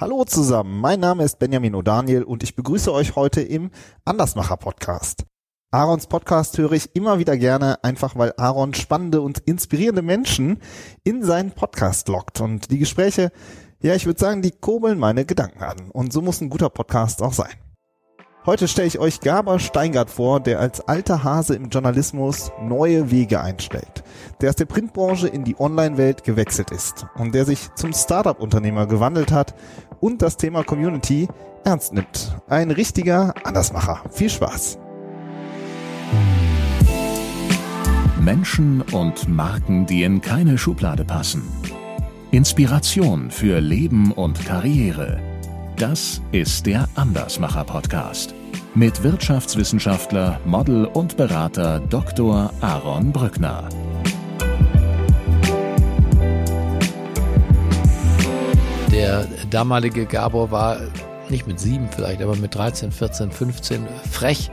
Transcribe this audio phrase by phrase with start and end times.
[0.00, 3.70] Hallo zusammen, mein Name ist Benjamin O'Daniel und ich begrüße euch heute im
[4.06, 5.26] Andersmacher Podcast.
[5.72, 10.62] Aarons Podcast höre ich immer wieder gerne, einfach weil Aaron spannende und inspirierende Menschen
[11.04, 13.30] in seinen Podcast lockt und die Gespräche,
[13.82, 17.20] ja, ich würde sagen, die kurbeln meine Gedanken an und so muss ein guter Podcast
[17.20, 17.52] auch sein.
[18.46, 23.42] Heute stelle ich euch Gabor Steingart vor, der als alter Hase im Journalismus neue Wege
[23.42, 24.02] einschlägt,
[24.40, 29.30] der aus der Printbranche in die Online-Welt gewechselt ist und der sich zum Startup-Unternehmer gewandelt
[29.30, 29.54] hat
[30.00, 31.28] und das Thema Community
[31.64, 32.34] ernst nimmt.
[32.48, 34.00] Ein richtiger Andersmacher.
[34.10, 34.78] Viel Spaß!
[38.22, 41.42] Menschen und Marken, die in keine Schublade passen.
[42.30, 45.29] Inspiration für Leben und Karriere.
[45.80, 48.34] Das ist der Andersmacher Podcast
[48.74, 52.52] mit Wirtschaftswissenschaftler, Model und Berater Dr.
[52.60, 53.66] Aaron Brückner.
[58.92, 60.76] Der damalige Gabor war
[61.30, 64.50] nicht mit sieben vielleicht, aber mit 13, 14, 15 frech,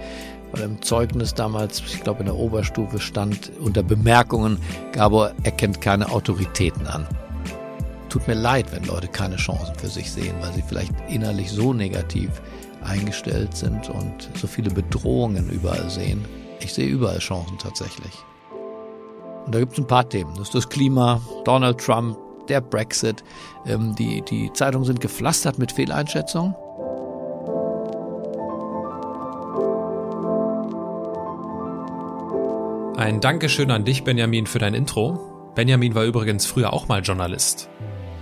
[0.54, 4.60] weil im Zeugnis damals, ich glaube in der Oberstufe stand unter Bemerkungen,
[4.94, 7.06] Gabor erkennt keine Autoritäten an.
[8.10, 11.74] Tut mir leid, wenn Leute keine Chancen für sich sehen, weil sie vielleicht innerlich so
[11.74, 12.42] negativ
[12.84, 16.24] eingestellt sind und so viele Bedrohungen überall sehen.
[16.60, 18.14] Ich sehe überall Chancen tatsächlich.
[19.46, 20.34] Und da gibt es ein paar Themen.
[20.36, 23.24] Das ist das Klima, Donald Trump, der Brexit.
[23.66, 26.56] Ähm, die, die Zeitungen sind gepflastert mit Fehleinschätzungen.
[32.98, 35.52] Ein Dankeschön an dich, Benjamin, für dein Intro.
[35.56, 37.70] Benjamin war übrigens früher auch mal Journalist.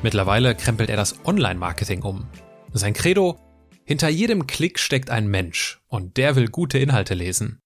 [0.04, 2.28] Mittlerweile krempelt er das Online-Marketing um.
[2.74, 3.40] Sein Credo,
[3.86, 7.62] hinter jedem Klick steckt ein Mensch und der will gute Inhalte lesen.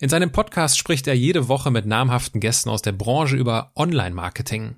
[0.00, 4.76] In seinem Podcast spricht er jede Woche mit namhaften Gästen aus der Branche über Online-Marketing.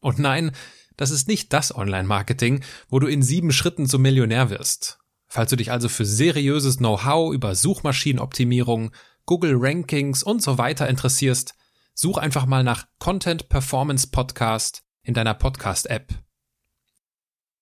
[0.00, 0.52] Und nein,
[0.96, 4.98] das ist nicht das Online-Marketing, wo du in sieben Schritten zum Millionär wirst.
[5.28, 8.92] Falls du dich also für seriöses Know-how über Suchmaschinenoptimierung,
[9.24, 11.54] Google Rankings und so weiter interessierst,
[11.94, 16.08] such einfach mal nach Content Performance Podcast in deiner Podcast-App.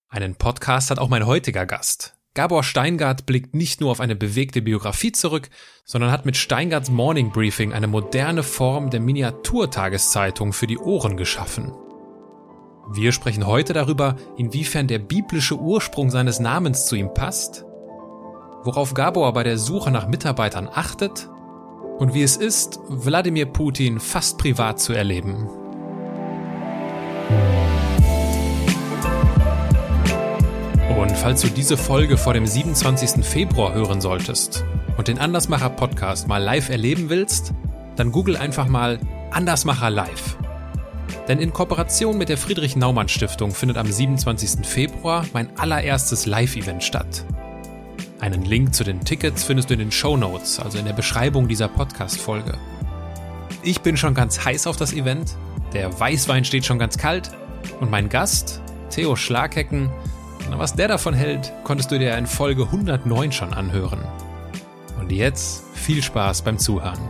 [0.08, 2.16] Einen Podcast hat auch mein heutiger Gast.
[2.32, 5.50] Gabor Steingart blickt nicht nur auf eine bewegte Biografie zurück,
[5.84, 11.72] sondern hat mit Steingarts Morning Briefing eine moderne Form der Miniaturtageszeitung für die Ohren geschaffen.
[12.90, 17.64] Wir sprechen heute darüber, inwiefern der biblische Ursprung seines Namens zu ihm passt,
[18.62, 21.28] worauf Gabor bei der Suche nach Mitarbeitern achtet
[21.98, 25.63] und wie es ist, Wladimir Putin fast privat zu erleben.
[30.98, 33.24] Und falls du diese Folge vor dem 27.
[33.24, 34.64] Februar hören solltest
[34.96, 37.52] und den Andersmacher Podcast mal live erleben willst,
[37.96, 38.98] dann google einfach mal
[39.30, 40.36] Andersmacher Live.
[41.28, 44.66] Denn in Kooperation mit der Friedrich Naumann Stiftung findet am 27.
[44.66, 47.24] Februar mein allererstes Live-Event statt.
[48.20, 51.48] Einen Link zu den Tickets findest du in den Show Notes, also in der Beschreibung
[51.48, 52.58] dieser Podcast-Folge.
[53.62, 55.36] Ich bin schon ganz heiß auf das Event,
[55.74, 57.32] der Weißwein steht schon ganz kalt
[57.80, 59.90] und mein Gast, Theo Schlaghecken,
[60.48, 63.98] na, was der davon hält, konntest du dir in Folge 109 schon anhören.
[65.00, 67.00] Und jetzt viel Spaß beim Zuhören.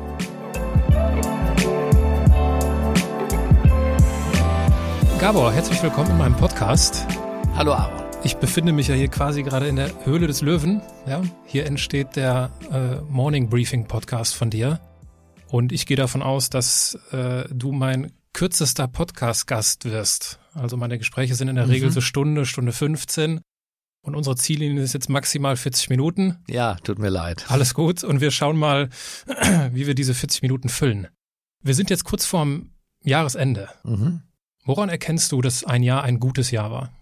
[5.20, 7.06] Gabor, herzlich willkommen in meinem Podcast.
[7.54, 8.02] Hallo Aaron.
[8.24, 10.80] Ich befinde mich ja hier quasi gerade in der Höhle des Löwen.
[11.06, 14.80] Ja, hier entsteht der äh, Morning Briefing Podcast von dir.
[15.50, 20.40] Und ich gehe davon aus, dass äh, du mein kürzester Podcast-Gast wirst.
[20.52, 21.70] Also meine Gespräche sind in der mhm.
[21.70, 23.40] Regel so Stunde, Stunde 15.
[24.02, 26.36] Und unsere Ziellinie ist jetzt maximal 40 Minuten.
[26.48, 27.46] Ja, tut mir leid.
[27.48, 28.04] Alles gut.
[28.04, 28.90] Und wir schauen mal,
[29.72, 31.08] wie wir diese 40 Minuten füllen.
[31.62, 32.72] Wir sind jetzt kurz vorm
[33.02, 33.70] Jahresende.
[33.84, 34.20] Mhm.
[34.66, 36.92] Woran erkennst du, dass ein Jahr ein gutes Jahr war?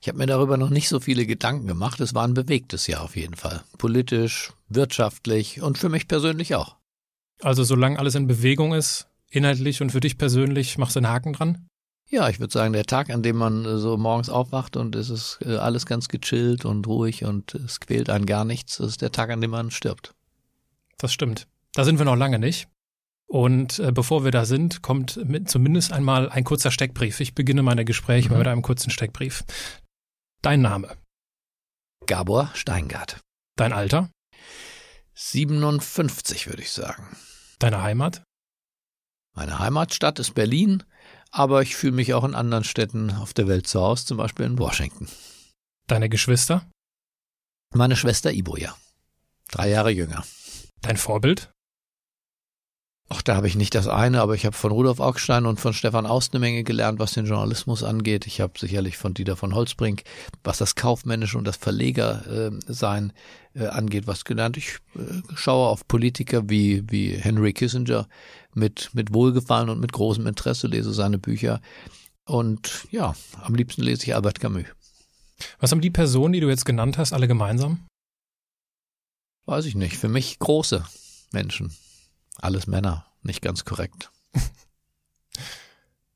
[0.00, 2.00] Ich habe mir darüber noch nicht so viele Gedanken gemacht.
[2.00, 3.62] Es war ein bewegtes Jahr auf jeden Fall.
[3.78, 6.76] Politisch, wirtschaftlich und für mich persönlich auch.
[7.40, 11.32] Also solange alles in Bewegung ist, inhaltlich und für dich persönlich, machst du einen Haken
[11.32, 11.68] dran?
[12.10, 15.10] Ja, ich würde sagen, der Tag, an dem man äh, so morgens aufwacht und es
[15.10, 19.12] ist äh, alles ganz gechillt und ruhig und es quält einen gar nichts, ist der
[19.12, 20.14] Tag, an dem man stirbt.
[20.96, 21.46] Das stimmt.
[21.74, 22.68] Da sind wir noch lange nicht.
[23.26, 27.20] Und äh, bevor wir da sind, kommt mit, zumindest einmal ein kurzer Steckbrief.
[27.20, 28.38] Ich beginne meine Gespräche mhm.
[28.38, 29.44] mit einem kurzen Steckbrief.
[30.40, 30.96] Dein Name?
[32.06, 33.20] Gabor Steingart.
[33.56, 34.08] Dein Alter?
[35.14, 37.16] 57, würde ich sagen.
[37.58, 38.22] Deine Heimat?
[39.38, 40.82] Meine Heimatstadt ist Berlin,
[41.30, 44.46] aber ich fühle mich auch in anderen Städten auf der Welt zu Hause, zum Beispiel
[44.46, 45.06] in Washington.
[45.86, 46.68] Deine Geschwister?
[47.72, 48.76] Meine Schwester Iboja.
[49.48, 50.24] Drei Jahre jünger.
[50.82, 51.52] Dein Vorbild?
[53.10, 55.72] Ach, da habe ich nicht das eine, aber ich habe von Rudolf Augstein und von
[55.72, 58.26] Stefan Aust eine Menge gelernt, was den Journalismus angeht.
[58.26, 60.02] Ich habe sicherlich von Dieter von Holzbrink,
[60.44, 63.12] was das Kaufmännische und das Verlegersein
[63.54, 64.58] äh, äh, angeht, was gelernt.
[64.58, 68.06] Ich äh, schaue auf Politiker wie, wie Henry Kissinger
[68.52, 71.62] mit, mit Wohlgefallen und mit großem Interesse, lese seine Bücher.
[72.26, 74.66] Und ja, am liebsten lese ich Albert Camus.
[75.60, 77.86] Was haben die Personen, die du jetzt genannt hast, alle gemeinsam?
[79.46, 79.96] Weiß ich nicht.
[79.96, 80.84] Für mich große
[81.32, 81.72] Menschen.
[82.38, 84.10] Alles Männer, nicht ganz korrekt.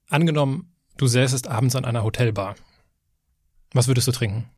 [0.08, 2.54] Angenommen, du säßest abends an einer Hotelbar.
[3.72, 4.50] Was würdest du trinken?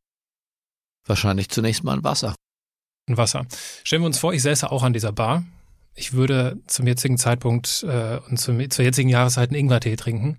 [1.06, 2.34] Wahrscheinlich zunächst mal ein Wasser.
[3.08, 3.46] Ein Wasser.
[3.82, 5.44] Stellen wir uns vor, ich säße auch an dieser Bar.
[5.94, 10.38] Ich würde zum jetzigen Zeitpunkt äh, und zum, zur jetzigen Jahreszeit einen Ingwertee trinken.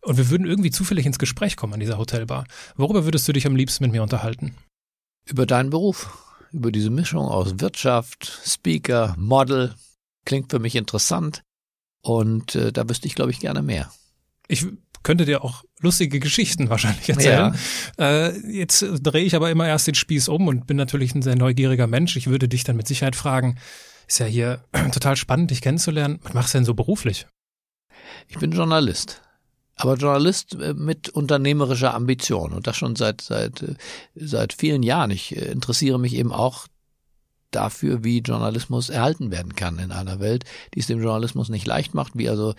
[0.00, 2.46] Und wir würden irgendwie zufällig ins Gespräch kommen an dieser Hotelbar.
[2.76, 4.56] Worüber würdest du dich am liebsten mit mir unterhalten?
[5.26, 6.24] Über deinen Beruf.
[6.50, 9.74] Über diese Mischung aus Wirtschaft, Speaker, Model,
[10.28, 11.42] klingt für mich interessant
[12.02, 13.90] und äh, da wüsste ich, glaube ich, gerne mehr.
[14.46, 14.66] Ich
[15.02, 17.56] könnte dir auch lustige Geschichten wahrscheinlich erzählen.
[17.98, 18.28] Ja.
[18.28, 21.34] Äh, jetzt drehe ich aber immer erst den Spieß um und bin natürlich ein sehr
[21.34, 22.14] neugieriger Mensch.
[22.16, 23.58] Ich würde dich dann mit Sicherheit fragen,
[24.06, 26.20] ist ja hier total spannend, dich kennenzulernen.
[26.24, 27.26] Was machst du denn so beruflich?
[28.28, 29.22] Ich bin Journalist.
[29.76, 33.76] Aber Journalist äh, mit unternehmerischer Ambition und das schon seit seit äh,
[34.14, 35.10] seit vielen Jahren.
[35.10, 36.66] Ich äh, interessiere mich eben auch
[37.50, 41.94] dafür, wie Journalismus erhalten werden kann in einer Welt, die es dem Journalismus nicht leicht
[41.94, 42.54] macht, wie also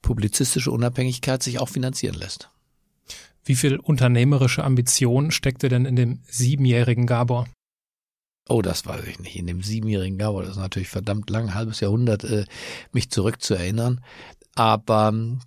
[0.00, 2.50] publizistische Unabhängigkeit sich auch finanzieren lässt.
[3.44, 7.48] Wie viel unternehmerische Ambition steckte denn in dem siebenjährigen Gabor?
[8.48, 9.36] Oh, das weiß ich nicht.
[9.36, 12.44] In dem siebenjährigen Gabor, das ist natürlich verdammt lang, ein halbes Jahrhundert, äh,
[12.92, 14.00] mich zurückzuerinnern.
[14.54, 15.40] Aber ähm,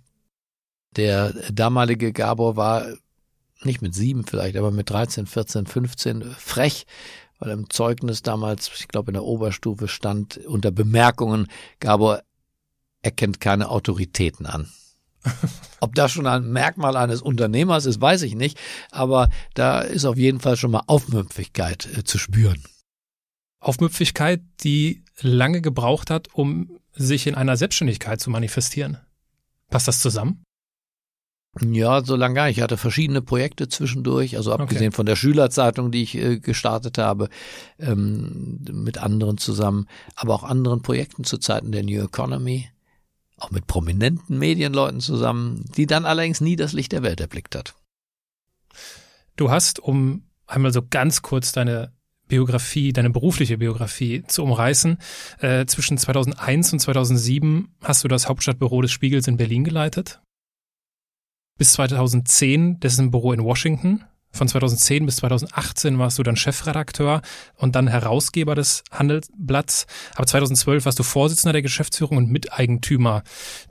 [0.96, 2.86] der damalige Gabor war
[3.62, 6.86] nicht mit sieben vielleicht, aber mit 13, 14, 15 frech
[7.38, 11.48] weil im Zeugnis damals, ich glaube in der Oberstufe stand unter Bemerkungen,
[11.80, 12.22] Gabor
[13.02, 14.70] erkennt keine Autoritäten an.
[15.80, 18.58] Ob das schon ein Merkmal eines Unternehmers ist, weiß ich nicht,
[18.90, 22.62] aber da ist auf jeden Fall schon mal Aufmüpfigkeit äh, zu spüren.
[23.60, 28.98] Aufmüpfigkeit, die lange gebraucht hat, um sich in einer Selbstständigkeit zu manifestieren.
[29.68, 30.45] Passt das zusammen?
[31.60, 32.58] Ja, so lange gar nicht.
[32.58, 34.96] Ich hatte verschiedene Projekte zwischendurch, also abgesehen okay.
[34.96, 37.28] von der Schülerzeitung, die ich äh, gestartet habe,
[37.78, 42.68] ähm, mit anderen zusammen, aber auch anderen Projekten zu Zeiten der New Economy,
[43.38, 47.74] auch mit prominenten Medienleuten zusammen, die dann allerdings nie das Licht der Welt erblickt hat.
[49.36, 51.92] Du hast, um einmal so ganz kurz deine
[52.28, 54.98] Biografie, deine berufliche Biografie zu umreißen.
[55.38, 60.20] Äh, zwischen 2001 und 2007 hast du das Hauptstadtbüro des Spiegels in Berlin geleitet
[61.58, 64.04] bis 2010 dessen Büro in Washington.
[64.30, 67.22] Von 2010 bis 2018 warst du dann Chefredakteur
[67.54, 69.86] und dann Herausgeber des Handelsblatts.
[70.14, 73.22] Aber 2012 warst du Vorsitzender der Geschäftsführung und Miteigentümer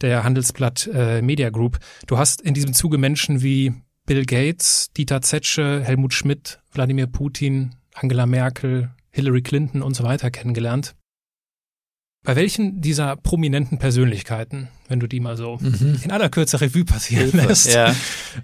[0.01, 1.77] der Handelsblatt äh, Media Group.
[2.07, 3.73] Du hast in diesem Zuge Menschen wie
[4.07, 10.31] Bill Gates, Dieter Zetsche, Helmut Schmidt, Wladimir Putin, Angela Merkel, Hillary Clinton und so weiter
[10.31, 10.95] kennengelernt.
[12.25, 16.01] Bei welchen dieser prominenten Persönlichkeiten, wenn du die mal so mhm.
[16.03, 17.95] in aller Kürze Revue passieren Hilfe, lässt, ja.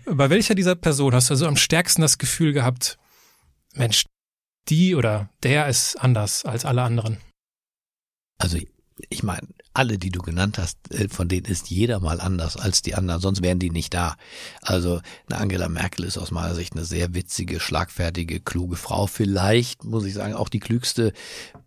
[0.06, 2.98] bei welcher dieser Personen hast du also am stärksten das Gefühl gehabt,
[3.74, 4.06] Mensch,
[4.70, 7.18] die oder der ist anders als alle anderen?
[8.38, 8.60] Also
[9.10, 12.82] ich meine, alle, die du genannt hast, äh, von denen ist jeder mal anders als
[12.82, 14.16] die anderen, sonst wären die nicht da.
[14.62, 19.08] Also eine Angela Merkel ist aus meiner Sicht eine sehr witzige, schlagfertige, kluge Frau.
[19.08, 21.14] Vielleicht, muss ich sagen, auch die klügste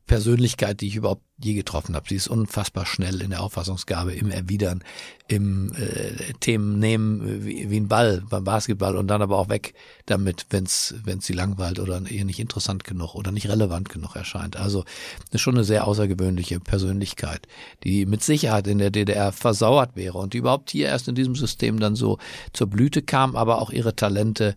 [0.07, 2.07] Persönlichkeit, die ich überhaupt je getroffen habe.
[2.09, 4.85] Sie ist unfassbar schnell in der Auffassungsgabe, im Erwidern,
[5.29, 9.73] im äh, Themen nehmen wie, wie ein Ball beim Basketball und dann aber auch weg
[10.05, 14.57] damit, wenn es sie langweilt oder ihr nicht interessant genug oder nicht relevant genug erscheint.
[14.57, 14.85] Also
[15.31, 17.49] das ist schon eine sehr außergewöhnliche Persönlichkeit,
[17.83, 21.35] die mit Sicherheit in der DDR versauert wäre und die überhaupt hier erst in diesem
[21.35, 22.19] System dann so
[22.53, 24.55] zur Blüte kam, aber auch ihre Talente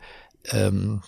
[0.51, 1.01] ähm,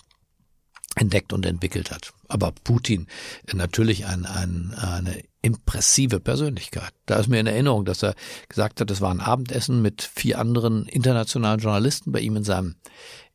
[0.96, 2.14] entdeckt und entwickelt hat.
[2.30, 3.08] Aber Putin
[3.52, 6.92] natürlich ein, ein, eine impressive Persönlichkeit.
[7.06, 8.14] Da ist mir in Erinnerung, dass er
[8.48, 12.76] gesagt hat, es war ein Abendessen mit vier anderen internationalen Journalisten bei ihm in seinem,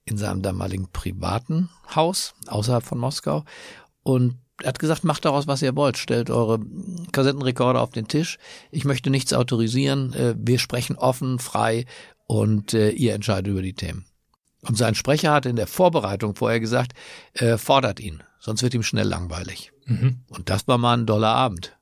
[0.06, 3.44] in seinem damaligen privaten Haus außerhalb von Moskau.
[4.04, 5.98] Und er hat gesagt, macht daraus, was ihr wollt.
[5.98, 6.60] Stellt eure
[7.12, 8.38] Kassettenrekorder auf den Tisch.
[8.72, 10.14] Ich möchte nichts autorisieren.
[10.14, 11.86] Äh, wir sprechen offen, frei
[12.28, 14.06] und äh, ihr entscheidet über die Themen.
[14.62, 16.94] Und sein Sprecher hat in der Vorbereitung vorher gesagt,
[17.34, 19.72] äh, fordert ihn, sonst wird ihm schnell langweilig.
[19.86, 20.20] Mhm.
[20.30, 21.78] Und das war mal ein doller Abend.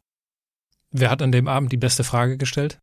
[0.92, 2.80] Wer hat an dem Abend die beste Frage gestellt?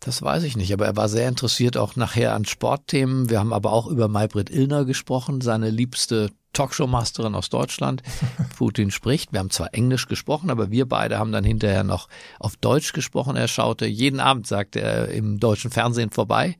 [0.00, 3.30] Das weiß ich nicht, aber er war sehr interessiert auch nachher an Sportthemen.
[3.30, 8.02] Wir haben aber auch über Maybrit Illner gesprochen, seine liebste Talkshow-Masterin aus Deutschland.
[8.56, 9.32] Putin spricht.
[9.32, 12.08] Wir haben zwar Englisch gesprochen, aber wir beide haben dann hinterher noch
[12.40, 13.36] auf Deutsch gesprochen.
[13.36, 16.56] Er schaute jeden Abend, sagte er, im deutschen Fernsehen vorbei.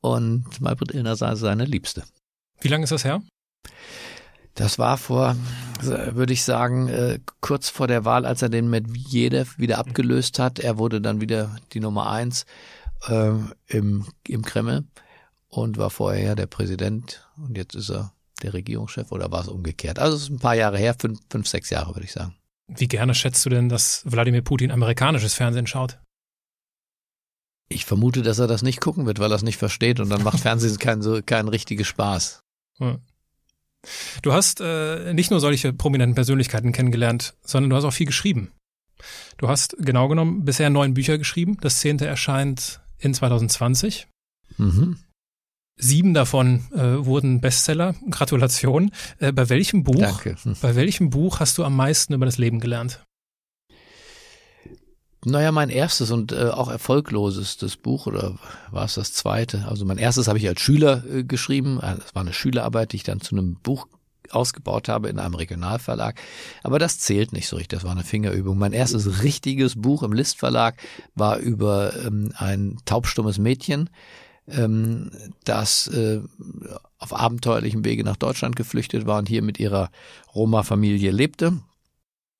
[0.00, 2.04] Und Malbrit Illner sei seine Liebste.
[2.60, 3.20] Wie lange ist das her?
[4.54, 5.36] Das war vor,
[5.80, 10.58] würde ich sagen, äh, kurz vor der Wahl, als er den Medvedev wieder abgelöst hat.
[10.58, 12.44] Er wurde dann wieder die Nummer eins
[13.06, 13.32] äh,
[13.68, 14.84] im, im Kreml
[15.48, 18.12] und war vorher ja der Präsident und jetzt ist er
[18.42, 19.98] der Regierungschef oder war es umgekehrt?
[19.98, 22.34] Also es ist ein paar Jahre her, fünf, fünf, sechs Jahre würde ich sagen.
[22.68, 25.98] Wie gerne schätzt du denn, dass Wladimir Putin amerikanisches Fernsehen schaut?
[27.68, 30.22] Ich vermute, dass er das nicht gucken wird, weil er es nicht versteht und dann
[30.22, 32.42] macht Fernsehen keinen so keinen richtigen Spaß.
[32.78, 32.98] Hm.
[34.22, 38.52] Du hast äh, nicht nur solche prominenten Persönlichkeiten kennengelernt, sondern du hast auch viel geschrieben.
[39.36, 41.56] Du hast genau genommen bisher neun Bücher geschrieben.
[41.60, 44.08] Das zehnte erscheint in 2020.
[44.56, 44.98] Mhm.
[45.76, 47.94] Sieben davon äh, wurden Bestseller.
[48.10, 48.90] Gratulation.
[49.20, 50.00] Äh, bei welchem Buch?
[50.00, 50.36] Danke.
[50.60, 53.04] Bei welchem Buch hast du am meisten über das Leben gelernt?
[55.24, 58.38] Naja, mein erstes und äh, auch erfolglosestes Buch oder
[58.70, 59.66] war es das zweite?
[59.68, 61.78] Also mein erstes habe ich als Schüler äh, geschrieben.
[61.80, 63.88] Das äh, war eine Schülerarbeit, die ich dann zu einem Buch
[64.30, 66.20] ausgebaut habe in einem Regionalverlag.
[66.62, 67.78] Aber das zählt nicht so richtig.
[67.78, 68.58] Das war eine Fingerübung.
[68.58, 70.76] Mein erstes richtiges Buch im List Verlag
[71.14, 73.90] war über ähm, ein taubstummes Mädchen,
[74.46, 75.10] ähm,
[75.44, 76.20] das äh,
[76.98, 79.90] auf abenteuerlichem Wege nach Deutschland geflüchtet war und hier mit ihrer
[80.34, 81.58] Roma-Familie lebte.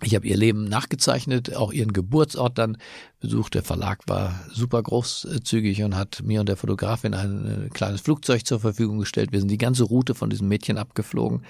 [0.05, 2.79] Ich habe ihr Leben nachgezeichnet, auch ihren Geburtsort dann
[3.19, 3.55] besucht.
[3.55, 8.47] Der Verlag war super großzügig und hat mir und der Fotografin ein äh, kleines Flugzeug
[8.47, 9.33] zur Verfügung gestellt.
[9.33, 11.45] Wir sind die ganze Route von diesem Mädchen abgeflogen.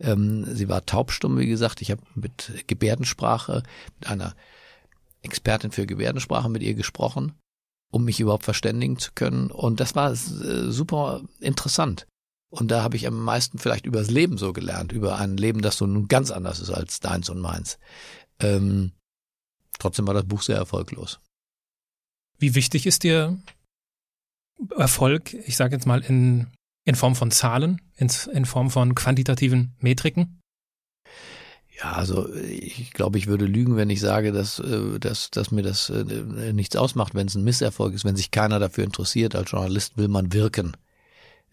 [0.00, 1.80] Ähm, sie war taubstumm, wie gesagt.
[1.80, 3.62] Ich habe mit Gebärdensprache,
[3.98, 4.34] mit einer
[5.22, 7.32] Expertin für Gebärdensprache mit ihr gesprochen,
[7.90, 9.50] um mich überhaupt verständigen zu können.
[9.50, 12.06] Und das war äh, super interessant.
[12.54, 15.60] Und da habe ich am meisten vielleicht über das Leben so gelernt, über ein Leben,
[15.60, 17.78] das so nun ganz anders ist als deins und meins.
[18.38, 18.92] Ähm,
[19.80, 21.18] trotzdem war das Buch sehr erfolglos.
[22.38, 23.38] Wie wichtig ist dir
[24.76, 26.46] Erfolg, ich sage jetzt mal in,
[26.84, 30.40] in Form von Zahlen, in, in Form von quantitativen Metriken?
[31.76, 35.62] Ja, also ich glaube, ich würde lügen, wenn ich sage, dass, äh, dass, dass mir
[35.62, 39.34] das äh, nichts ausmacht, wenn es ein Misserfolg ist, wenn sich keiner dafür interessiert.
[39.34, 40.76] Als Journalist will man wirken.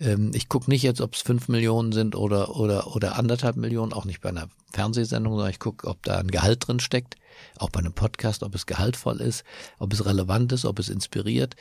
[0.01, 3.93] Ähm, ich gucke nicht jetzt, ob es fünf Millionen sind oder, oder, oder anderthalb Millionen,
[3.93, 7.15] auch nicht bei einer Fernsehsendung, sondern ich gucke, ob da ein Gehalt drin steckt,
[7.57, 9.43] auch bei einem Podcast, ob es gehaltvoll ist,
[9.77, 11.55] ob es relevant ist, ob es inspiriert.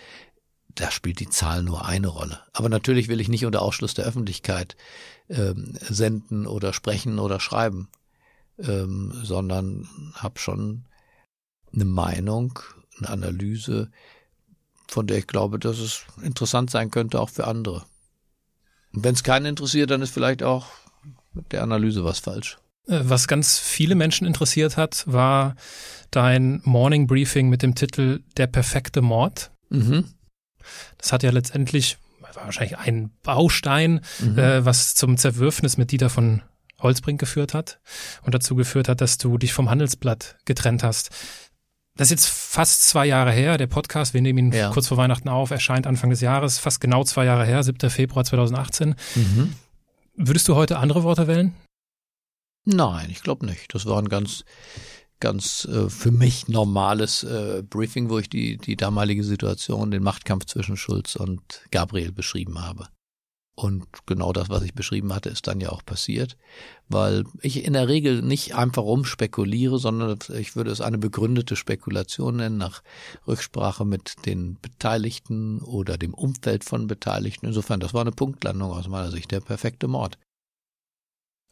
[0.74, 2.40] Da spielt die Zahl nur eine Rolle.
[2.52, 4.76] Aber natürlich will ich nicht unter Ausschluss der Öffentlichkeit
[5.28, 7.88] ähm, senden oder sprechen oder schreiben,
[8.58, 10.84] ähm, sondern habe schon
[11.74, 12.58] eine Meinung,
[12.98, 13.90] eine Analyse,
[14.88, 17.84] von der ich glaube, dass es interessant sein könnte, auch für andere.
[18.92, 20.66] Und wenn es keinen interessiert, dann ist vielleicht auch
[21.32, 22.58] mit der Analyse was falsch.
[22.86, 25.54] Äh, was ganz viele Menschen interessiert hat, war
[26.10, 29.52] dein Morning Briefing mit dem Titel Der perfekte Mord.
[29.68, 30.06] Mhm.
[30.98, 31.98] Das hat ja letztendlich
[32.34, 34.38] war wahrscheinlich ein Baustein, mhm.
[34.38, 36.42] äh, was zum Zerwürfnis mit Dieter von
[36.78, 37.80] Holzbrink geführt hat
[38.22, 41.10] und dazu geführt hat, dass du dich vom Handelsblatt getrennt hast.
[41.96, 43.58] Das ist jetzt fast zwei Jahre her.
[43.58, 44.70] Der Podcast, wir nehmen ihn ja.
[44.70, 47.90] kurz vor Weihnachten auf, erscheint Anfang des Jahres, fast genau zwei Jahre her, 7.
[47.90, 48.94] Februar 2018.
[49.14, 49.54] Mhm.
[50.14, 51.54] Würdest du heute andere Worte wählen?
[52.64, 53.74] Nein, ich glaube nicht.
[53.74, 54.44] Das war ein ganz,
[55.18, 60.46] ganz äh, für mich normales äh, Briefing, wo ich die, die damalige Situation, den Machtkampf
[60.46, 62.88] zwischen Schulz und Gabriel beschrieben habe.
[63.56, 66.38] Und genau das, was ich beschrieben hatte, ist dann ja auch passiert,
[66.88, 72.36] weil ich in der Regel nicht einfach rumspekuliere, sondern ich würde es eine begründete Spekulation
[72.36, 72.82] nennen, nach
[73.26, 77.46] Rücksprache mit den Beteiligten oder dem Umfeld von Beteiligten.
[77.46, 80.16] Insofern, das war eine Punktlandung aus meiner Sicht, der perfekte Mord.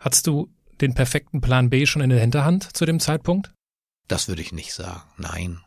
[0.01, 0.49] Hattest du
[0.81, 3.53] den perfekten Plan B schon in der Hinterhand zu dem Zeitpunkt?
[4.07, 5.03] Das würde ich nicht sagen.
[5.19, 5.61] Nein.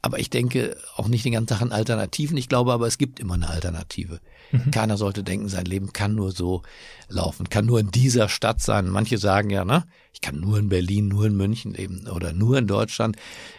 [0.00, 2.36] Aber ich denke auch nicht den ganzen Tag an Alternativen.
[2.36, 4.20] Ich glaube aber, es gibt immer eine Alternative.
[4.50, 4.70] Mhm.
[4.70, 6.62] Keiner sollte denken, sein Leben kann nur so
[7.08, 8.88] laufen, kann nur in dieser Stadt sein.
[8.88, 12.58] Manche sagen ja, ne, ich kann nur in Berlin, nur in München leben oder nur
[12.58, 13.16] in Deutschland.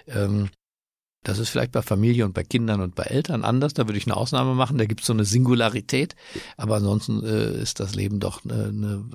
[0.08, 0.50] Ähm,
[1.24, 3.74] das ist vielleicht bei Familie und bei Kindern und bei Eltern anders.
[3.74, 4.78] Da würde ich eine Ausnahme machen.
[4.78, 6.16] Da gibt es so eine Singularität.
[6.58, 9.06] Aber ansonsten äh, ist das Leben doch eine, eine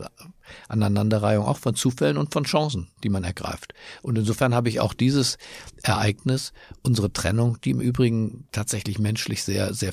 [0.69, 3.75] Aneinanderreihung auch von Zufällen und von Chancen, die man ergreift.
[4.03, 5.39] Und insofern habe ich auch dieses
[5.83, 9.93] Ereignis, unsere Trennung, die im Übrigen tatsächlich menschlich sehr, sehr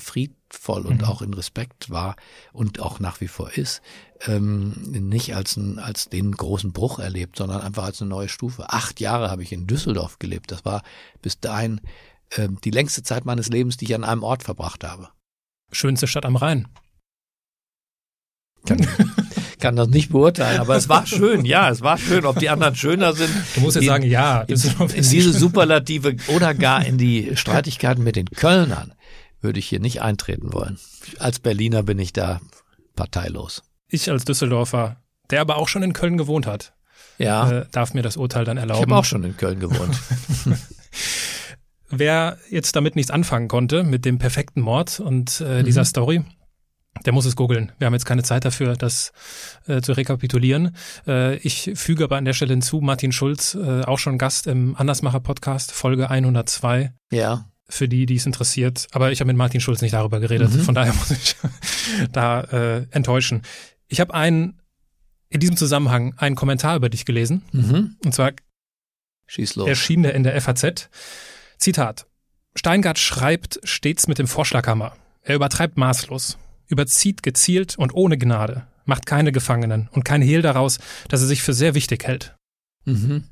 [0.50, 1.04] friedvoll und mhm.
[1.04, 2.16] auch in Respekt war
[2.52, 3.82] und auch nach wie vor ist,
[4.26, 8.70] ähm, nicht als, ein, als den großen Bruch erlebt, sondern einfach als eine neue Stufe.
[8.70, 10.50] Acht Jahre habe ich in Düsseldorf gelebt.
[10.52, 10.82] Das war
[11.22, 11.80] bis dahin
[12.30, 15.08] äh, die längste Zeit meines Lebens, die ich an einem Ort verbracht habe.
[15.72, 16.68] Schönste Stadt am Rhein.
[18.66, 18.86] Kann,
[19.60, 22.24] kann das nicht beurteilen, aber es war schön, ja, es war schön.
[22.24, 23.30] Ob die anderen schöner sind.
[23.54, 24.42] Du musst jetzt in, sagen, ja.
[24.42, 28.95] In, in diese Superlative oder gar in die Streitigkeiten mit den Kölnern
[29.40, 30.78] würde ich hier nicht eintreten wollen.
[31.18, 32.40] Als Berliner bin ich da
[32.94, 33.62] parteilos.
[33.88, 36.74] Ich als Düsseldorfer, der aber auch schon in Köln gewohnt hat,
[37.18, 37.50] ja.
[37.50, 38.80] äh, darf mir das Urteil dann erlauben.
[38.80, 39.98] Ich habe auch schon in Köln gewohnt.
[41.88, 45.86] Wer jetzt damit nichts anfangen konnte, mit dem perfekten Mord und äh, dieser mhm.
[45.86, 46.24] Story,
[47.04, 47.72] der muss es googeln.
[47.78, 49.12] Wir haben jetzt keine Zeit dafür, das
[49.66, 50.74] äh, zu rekapitulieren.
[51.06, 54.74] Äh, ich füge aber an der Stelle hinzu, Martin Schulz, äh, auch schon Gast im
[54.76, 56.92] Andersmacher-Podcast, Folge 102.
[57.12, 57.46] Ja.
[57.68, 58.86] Für die, die es interessiert.
[58.92, 60.52] Aber ich habe mit Martin Schulz nicht darüber geredet.
[60.52, 60.60] Mhm.
[60.60, 61.36] Von daher muss ich
[62.12, 63.42] da äh, enttäuschen.
[63.88, 64.60] Ich habe einen,
[65.28, 67.42] in diesem Zusammenhang einen Kommentar über dich gelesen.
[67.52, 67.96] Mhm.
[68.04, 68.32] Und zwar
[69.26, 69.68] Schieß los.
[69.68, 70.88] erschien der in der FAZ.
[71.58, 72.06] Zitat.
[72.54, 74.96] Steingart schreibt stets mit dem Vorschlaghammer.
[75.22, 80.78] Er übertreibt maßlos, überzieht gezielt und ohne Gnade, macht keine Gefangenen und kein Hehl daraus,
[81.08, 82.36] dass er sich für sehr wichtig hält.
[82.84, 83.24] Mhm.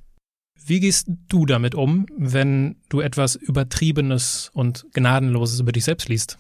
[0.67, 6.39] Wie gehst du damit um, wenn du etwas Übertriebenes und Gnadenloses über dich selbst liest?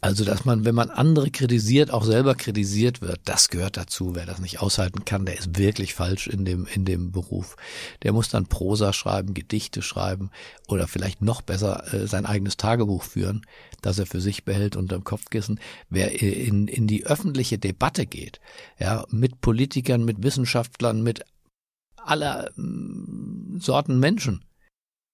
[0.00, 4.14] Also, dass man, wenn man andere kritisiert, auch selber kritisiert wird, das gehört dazu.
[4.14, 7.56] Wer das nicht aushalten kann, der ist wirklich falsch in dem, in dem Beruf.
[8.04, 10.30] Der muss dann Prosa schreiben, Gedichte schreiben
[10.68, 13.42] oder vielleicht noch besser äh, sein eigenes Tagebuch führen,
[13.82, 15.58] das er für sich behält unterm Kopfkissen.
[15.90, 18.38] Wer in, in die öffentliche Debatte geht,
[18.78, 21.24] ja, mit Politikern, mit Wissenschaftlern, mit
[22.04, 24.44] aller äh, Sorten Menschen,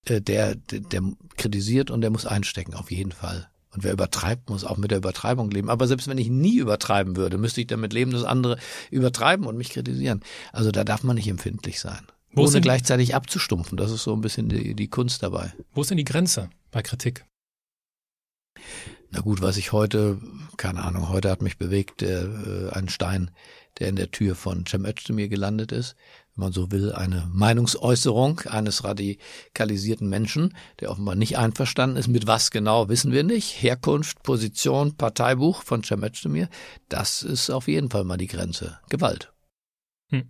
[0.06, 1.02] äh, der, der, der
[1.36, 3.48] kritisiert und der muss einstecken, auf jeden Fall.
[3.74, 5.68] Und wer übertreibt, muss auch mit der Übertreibung leben.
[5.68, 8.56] Aber selbst wenn ich nie übertreiben würde, müsste ich damit leben, dass andere
[8.90, 10.22] übertreiben und mich kritisieren.
[10.52, 12.06] Also da darf man nicht empfindlich sein.
[12.32, 13.76] Wo ohne gleichzeitig abzustumpfen.
[13.76, 15.52] Das ist so ein bisschen die, die Kunst dabei.
[15.72, 17.24] Wo ist denn die Grenze bei Kritik?
[19.10, 20.20] Na gut, was ich heute,
[20.56, 23.30] keine Ahnung, heute hat mich bewegt äh, ein Stein,
[23.78, 25.96] der in der Tür von Cem Özdemir gelandet ist
[26.36, 32.08] wenn man so will, eine Meinungsäußerung eines radikalisierten Menschen, der offenbar nicht einverstanden ist.
[32.08, 33.62] Mit was genau, wissen wir nicht.
[33.62, 36.48] Herkunft, Position, Parteibuch von Cem Özdemir,
[36.88, 38.78] das ist auf jeden Fall mal die Grenze.
[38.88, 39.32] Gewalt.
[40.10, 40.28] Hm.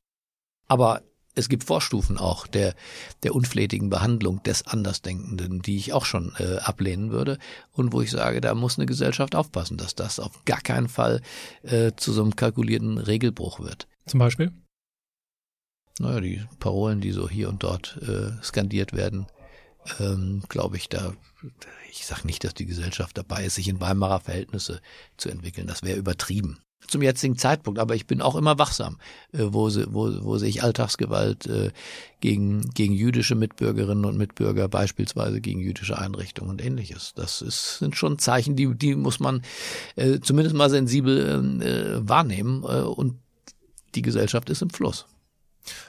[0.68, 1.02] Aber
[1.34, 2.75] es gibt Vorstufen auch der,
[3.22, 7.38] der unflätigen Behandlung des Andersdenkenden, die ich auch schon äh, ablehnen würde
[7.72, 11.22] und wo ich sage, da muss eine Gesellschaft aufpassen, dass das auf gar keinen Fall
[11.62, 13.88] äh, zu so einem kalkulierten Regelbruch wird.
[14.07, 14.52] Zum Beispiel?
[15.98, 19.26] Naja, die Parolen, die so hier und dort äh, skandiert werden,
[20.00, 21.14] ähm, glaube ich, da,
[21.90, 24.80] ich sage nicht, dass die Gesellschaft dabei ist, sich in Weimarer Verhältnisse
[25.16, 25.66] zu entwickeln.
[25.66, 26.59] Das wäre übertrieben.
[26.87, 28.98] Zum jetzigen Zeitpunkt, aber ich bin auch immer wachsam,
[29.33, 31.70] äh, wo, wo, wo sehe ich Alltagsgewalt äh,
[32.20, 37.14] gegen, gegen jüdische Mitbürgerinnen und Mitbürger, beispielsweise gegen jüdische Einrichtungen und ähnliches.
[37.14, 39.42] Das ist, sind schon Zeichen, die, die muss man
[39.96, 43.18] äh, zumindest mal sensibel äh, wahrnehmen äh, und
[43.94, 45.07] die Gesellschaft ist im Fluss.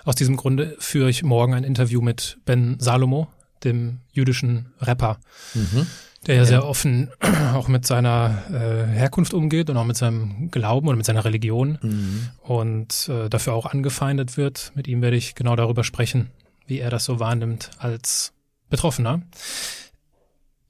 [0.03, 3.27] Aus diesem Grunde führe ich morgen ein Interview mit Ben Salomo,
[3.63, 5.19] dem jüdischen Rapper,
[5.53, 5.87] mhm.
[6.27, 7.11] der ja, sehr offen
[7.53, 11.77] auch mit seiner äh, Herkunft umgeht und auch mit seinem Glauben oder mit seiner Religion
[11.81, 12.29] mhm.
[12.41, 14.71] und äh, dafür auch angefeindet wird.
[14.75, 16.31] Mit ihm werde ich genau darüber sprechen,
[16.67, 18.33] wie er das so wahrnimmt als
[18.69, 19.21] Betroffener.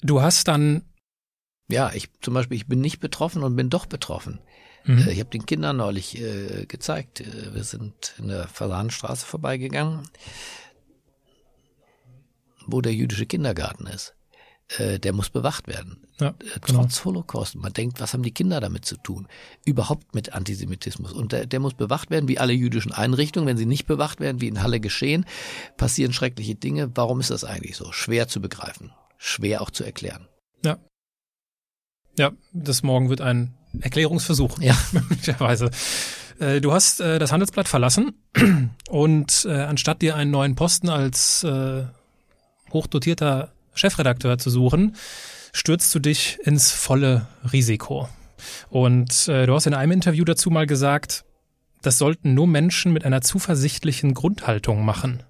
[0.02, 0.84] Du hast dann
[1.68, 4.39] ja, ich zum Beispiel, ich bin nicht betroffen und bin doch betroffen.
[4.86, 5.00] Mhm.
[5.00, 7.21] Äh, ich habe den Kindern neulich äh, gezeigt.
[7.21, 10.08] Äh, wir sind in der Fasanenstraße vorbeigegangen,
[12.65, 14.15] wo der jüdische Kindergarten ist.
[14.78, 16.08] Äh, der muss bewacht werden.
[16.19, 16.82] Ja, genau.
[16.82, 17.06] Trotz.
[17.06, 17.56] Holocaust.
[17.56, 19.28] Man denkt, was haben die Kinder damit zu tun?
[19.63, 21.13] Überhaupt mit Antisemitismus.
[21.13, 23.48] Und der, der muss bewacht werden, wie alle jüdischen Einrichtungen.
[23.48, 25.26] Wenn sie nicht bewacht werden, wie in Halle geschehen,
[25.78, 26.89] passieren schreckliche Dinge.
[26.95, 27.91] Warum ist das eigentlich so?
[27.91, 28.91] Schwer zu begreifen.
[29.17, 30.28] Schwer auch zu erklären.
[30.63, 30.80] Ja.
[32.17, 34.60] Ja, das morgen wird ein Erklärungsversuch.
[34.60, 34.78] Ja.
[34.92, 35.72] Möglicherweise.
[36.40, 38.14] Äh, du hast äh, das Handelsblatt verlassen
[38.90, 41.46] und äh, anstatt dir einen neuen Posten als
[42.72, 44.96] hochdotierter Chefredakteur zu suchen,
[45.54, 48.10] stürzt du dich ins volle Risiko.
[48.70, 51.24] Und äh, du hast in einem Interview dazu mal gesagt,
[51.82, 55.24] das sollten nur Menschen mit einer zuversichtlichen Grundhaltung machen.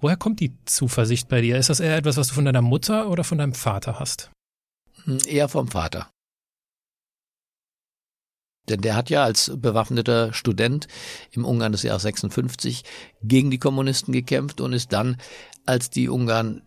[0.00, 1.56] Woher kommt die Zuversicht bei dir?
[1.56, 4.30] Ist das eher etwas, was du von deiner Mutter oder von deinem Vater hast?
[5.04, 6.10] Hm, eher vom Vater.
[8.68, 10.88] Denn der hat ja als bewaffneter Student
[11.30, 12.84] im Ungarn des Jahres 56
[13.22, 15.16] gegen die Kommunisten gekämpft und ist dann,
[15.66, 16.62] als die Ungarn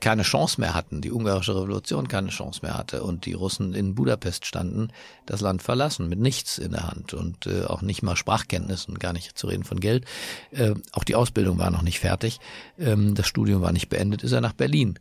[0.00, 3.94] keine Chance mehr hatten, die ungarische Revolution keine Chance mehr hatte und die Russen in
[3.94, 4.88] Budapest standen,
[5.26, 9.12] das Land verlassen mit nichts in der Hand und äh, auch nicht mal Sprachkenntnissen, gar
[9.12, 10.04] nicht zu reden von Geld.
[10.50, 12.38] Äh, auch die Ausbildung war noch nicht fertig,
[12.78, 14.98] ähm, das Studium war nicht beendet, ist er nach Berlin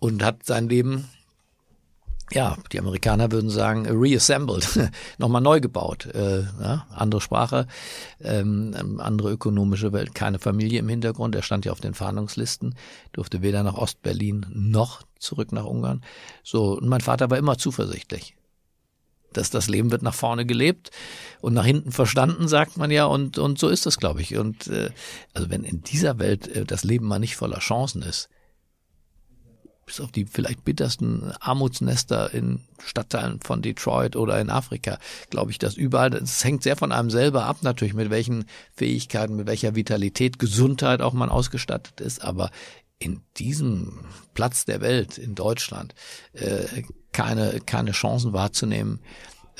[0.00, 1.08] und hat sein Leben
[2.32, 6.06] ja, die Amerikaner würden sagen, reassembled, nochmal neu gebaut.
[6.06, 7.66] Äh, ja, andere Sprache,
[8.20, 11.34] ähm, andere ökonomische Welt, keine Familie im Hintergrund.
[11.34, 12.76] Er stand ja auf den Fahndungslisten,
[13.12, 16.02] durfte weder nach Ostberlin noch zurück nach Ungarn.
[16.42, 18.34] So, und mein Vater war immer zuversichtlich.
[19.32, 20.92] Dass das Leben wird nach vorne gelebt
[21.40, 24.36] und nach hinten verstanden, sagt man ja, und, und so ist das, glaube ich.
[24.36, 24.90] Und äh,
[25.34, 28.28] also wenn in dieser Welt äh, das Leben mal nicht voller Chancen ist,
[29.86, 34.98] bis auf die vielleicht bittersten Armutsnester in Stadtteilen von Detroit oder in Afrika,
[35.30, 39.36] glaube ich, dass überall, es hängt sehr von einem selber ab, natürlich, mit welchen Fähigkeiten,
[39.36, 42.50] mit welcher Vitalität, Gesundheit auch man ausgestattet ist, aber
[42.98, 44.00] in diesem
[44.34, 45.94] Platz der Welt, in Deutschland,
[46.32, 49.00] äh, keine, keine Chancen wahrzunehmen,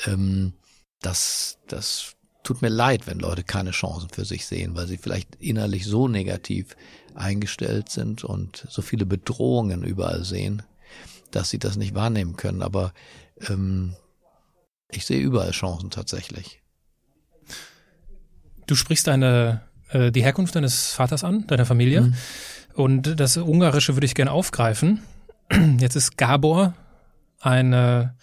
[0.05, 0.53] ähm,
[1.01, 5.35] das, das tut mir leid, wenn Leute keine Chancen für sich sehen, weil sie vielleicht
[5.35, 6.75] innerlich so negativ
[7.15, 10.63] eingestellt sind und so viele Bedrohungen überall sehen,
[11.31, 12.61] dass sie das nicht wahrnehmen können.
[12.61, 12.93] Aber
[13.47, 13.95] ähm,
[14.91, 16.61] ich sehe überall Chancen tatsächlich.
[18.67, 22.01] Du sprichst deine äh, die Herkunft deines Vaters an, deiner Familie.
[22.01, 22.15] Mhm.
[22.73, 25.01] Und das Ungarische würde ich gerne aufgreifen.
[25.79, 26.73] Jetzt ist Gabor
[27.39, 28.15] eine,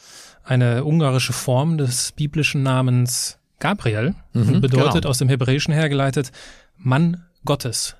[0.45, 4.15] eine ungarische Form des biblischen Namens Gabriel.
[4.33, 5.09] Mhm, bedeutet genau.
[5.09, 6.33] aus dem Hebräischen hergeleitet
[6.77, 7.97] Mann Gottes.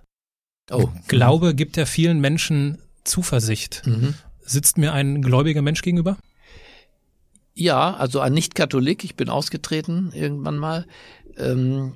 [0.71, 0.89] Oh.
[1.09, 3.83] Glaube gibt ja vielen Menschen Zuversicht.
[3.85, 4.15] Mhm.
[4.41, 6.17] Sitzt mir ein gläubiger Mensch gegenüber?
[7.55, 9.05] Ja, also ein Nicht-Katholik.
[9.05, 10.87] Ich bin ausgetreten irgendwann mal.
[11.37, 11.95] Ähm,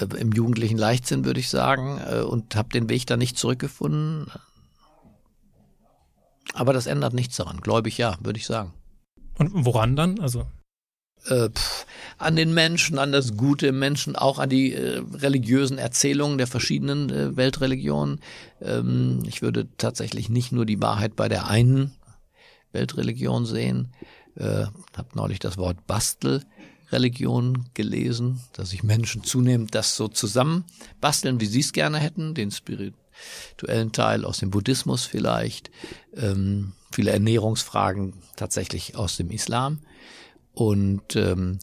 [0.00, 4.30] äh, Im jugendlichen Leichtsinn würde ich sagen äh, und habe den Weg da nicht zurückgefunden.
[6.54, 7.60] Aber das ändert nichts daran.
[7.60, 8.74] Gläubig ja, würde ich sagen.
[9.38, 10.20] Und woran dann?
[10.20, 10.46] Also
[11.26, 11.48] äh,
[12.18, 16.46] an den Menschen, an das Gute im Menschen, auch an die äh, religiösen Erzählungen der
[16.46, 18.20] verschiedenen äh, Weltreligionen.
[18.60, 21.92] Ähm, ich würde tatsächlich nicht nur die Wahrheit bei der einen
[22.72, 23.92] Weltreligion sehen.
[24.36, 30.64] Äh, habe neulich das Wort Bastelreligion gelesen, dass sich Menschen zunehmend das so zusammen
[31.00, 35.70] basteln, wie sie es gerne hätten, den spirituellen Teil aus dem Buddhismus vielleicht,
[36.16, 39.80] ähm, viele Ernährungsfragen tatsächlich aus dem Islam
[40.52, 41.58] und ähm,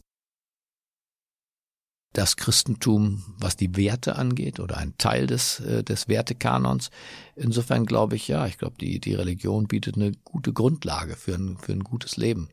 [2.12, 6.90] das Christentum, was die Werte angeht, oder ein Teil des, äh, des Wertekanons.
[7.36, 11.56] Insofern glaube ich, ja, ich glaube, die, die Religion bietet eine gute Grundlage für ein,
[11.56, 12.48] für ein gutes Leben.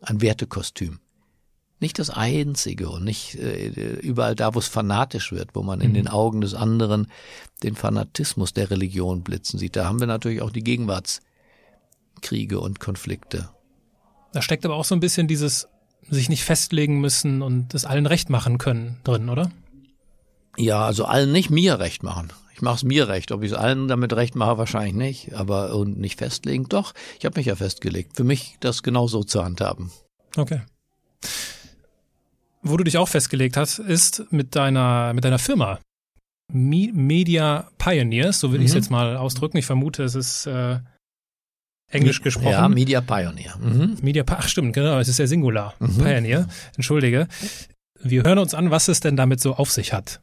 [0.00, 0.98] Ein Wertekostüm.
[1.80, 3.68] Nicht das Einzige und nicht äh,
[4.00, 5.94] überall da, wo es fanatisch wird, wo man in mhm.
[5.94, 7.08] den Augen des anderen
[7.62, 9.76] den Fanatismus der Religion blitzen sieht.
[9.76, 13.50] Da haben wir natürlich auch die Gegenwartskriege und Konflikte.
[14.34, 15.68] Da steckt aber auch so ein bisschen dieses
[16.10, 19.52] sich nicht festlegen müssen und es allen recht machen können drin, oder?
[20.56, 22.32] Ja, also allen nicht mir recht machen.
[22.52, 23.30] Ich mache es mir recht.
[23.30, 25.34] Ob ich es allen damit recht mache, wahrscheinlich nicht.
[25.34, 26.94] Aber und nicht festlegen, doch.
[27.18, 28.16] Ich habe mich ja festgelegt.
[28.16, 29.92] Für mich das genauso zu handhaben.
[30.36, 30.62] Okay.
[32.62, 35.78] Wo du dich auch festgelegt hast, ist mit deiner mit deiner Firma
[36.52, 38.64] Media Pioneers, so will mhm.
[38.64, 39.58] ich es jetzt mal ausdrücken.
[39.58, 40.80] Ich vermute, es ist äh,
[41.90, 42.50] Englisch gesprochen.
[42.50, 43.54] Ja, Media Pioneer.
[43.60, 43.98] Mhm.
[44.02, 45.74] Media, ach stimmt, genau, es ist ja Singular.
[45.78, 45.98] Mhm.
[45.98, 47.28] Pioneer, entschuldige.
[48.02, 50.20] Wir hören uns an, was es denn damit so auf sich hat.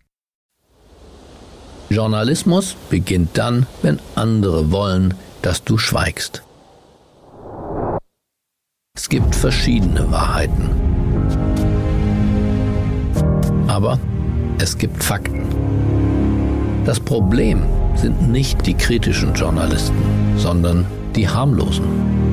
[1.89, 6.43] Journalismus beginnt dann, wenn andere wollen, dass du schweigst.
[8.95, 10.69] Es gibt verschiedene Wahrheiten.
[13.67, 13.99] Aber
[14.59, 15.43] es gibt Fakten.
[16.85, 17.63] Das Problem
[17.95, 21.85] sind nicht die kritischen Journalisten, sondern die harmlosen.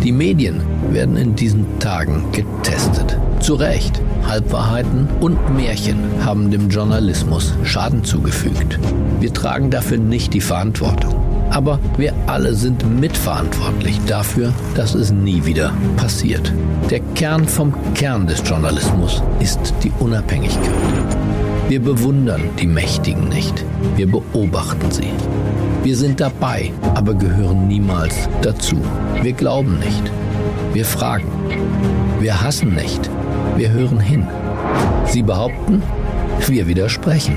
[0.02, 0.60] Die Medien
[0.90, 3.18] werden in diesen Tagen getestet.
[3.40, 4.00] Zu Recht.
[4.26, 8.78] Halbwahrheiten und Märchen haben dem Journalismus Schaden zugefügt.
[9.20, 11.14] Wir tragen dafür nicht die Verantwortung.
[11.50, 16.52] Aber wir alle sind mitverantwortlich dafür, dass es nie wieder passiert.
[16.90, 20.68] Der Kern vom Kern des Journalismus ist die Unabhängigkeit.
[21.68, 23.64] Wir bewundern die Mächtigen nicht,
[23.96, 25.10] wir beobachten sie.
[25.82, 28.76] Wir sind dabei, aber gehören niemals dazu.
[29.22, 30.02] Wir glauben nicht.
[30.72, 31.28] Wir fragen.
[32.20, 33.08] Wir hassen nicht.
[33.56, 34.26] Wir hören hin.
[35.06, 35.82] Sie behaupten,
[36.46, 37.36] wir widersprechen.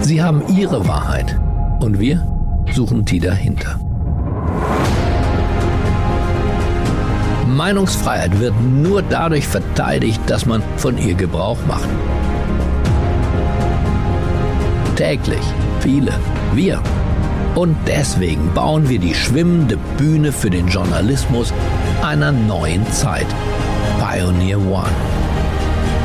[0.00, 1.38] Sie haben ihre Wahrheit
[1.80, 2.26] und wir
[2.72, 3.80] suchen die dahinter.
[7.46, 11.88] Meinungsfreiheit wird nur dadurch verteidigt, dass man von ihr Gebrauch macht
[14.98, 15.38] täglich.
[15.78, 16.12] Viele.
[16.54, 16.82] Wir.
[17.58, 21.52] Und deswegen bauen wir die schwimmende Bühne für den Journalismus
[22.02, 23.26] einer neuen Zeit.
[23.98, 24.92] Pioneer One.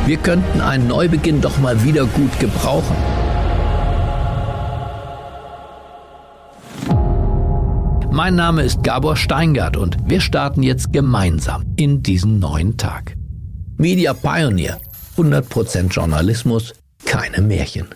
[0.07, 2.95] Wir könnten einen Neubeginn doch mal wieder gut gebrauchen.
[8.09, 13.15] Mein Name ist Gabor Steingart und wir starten jetzt gemeinsam in diesen neuen Tag.
[13.77, 14.79] Media Pioneer,
[15.17, 16.73] 100% Journalismus,
[17.05, 17.89] keine Märchen.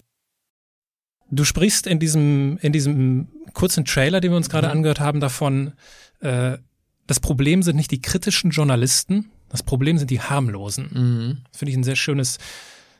[1.29, 4.73] Du sprichst in diesem, in diesem kurzen Trailer, den wir uns gerade mhm.
[4.73, 5.73] angehört haben, davon,
[6.19, 6.57] äh,
[7.05, 10.89] das Problem sind nicht die kritischen Journalisten, das Problem sind die harmlosen.
[10.93, 11.37] Mhm.
[11.51, 12.37] Finde ich ein sehr schönes,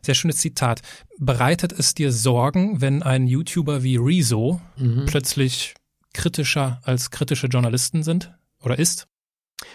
[0.01, 0.81] sehr schönes Zitat.
[1.19, 5.05] Bereitet es dir Sorgen, wenn ein YouTuber wie Rezo mhm.
[5.05, 5.75] plötzlich
[6.13, 9.07] kritischer als kritische Journalisten sind oder ist?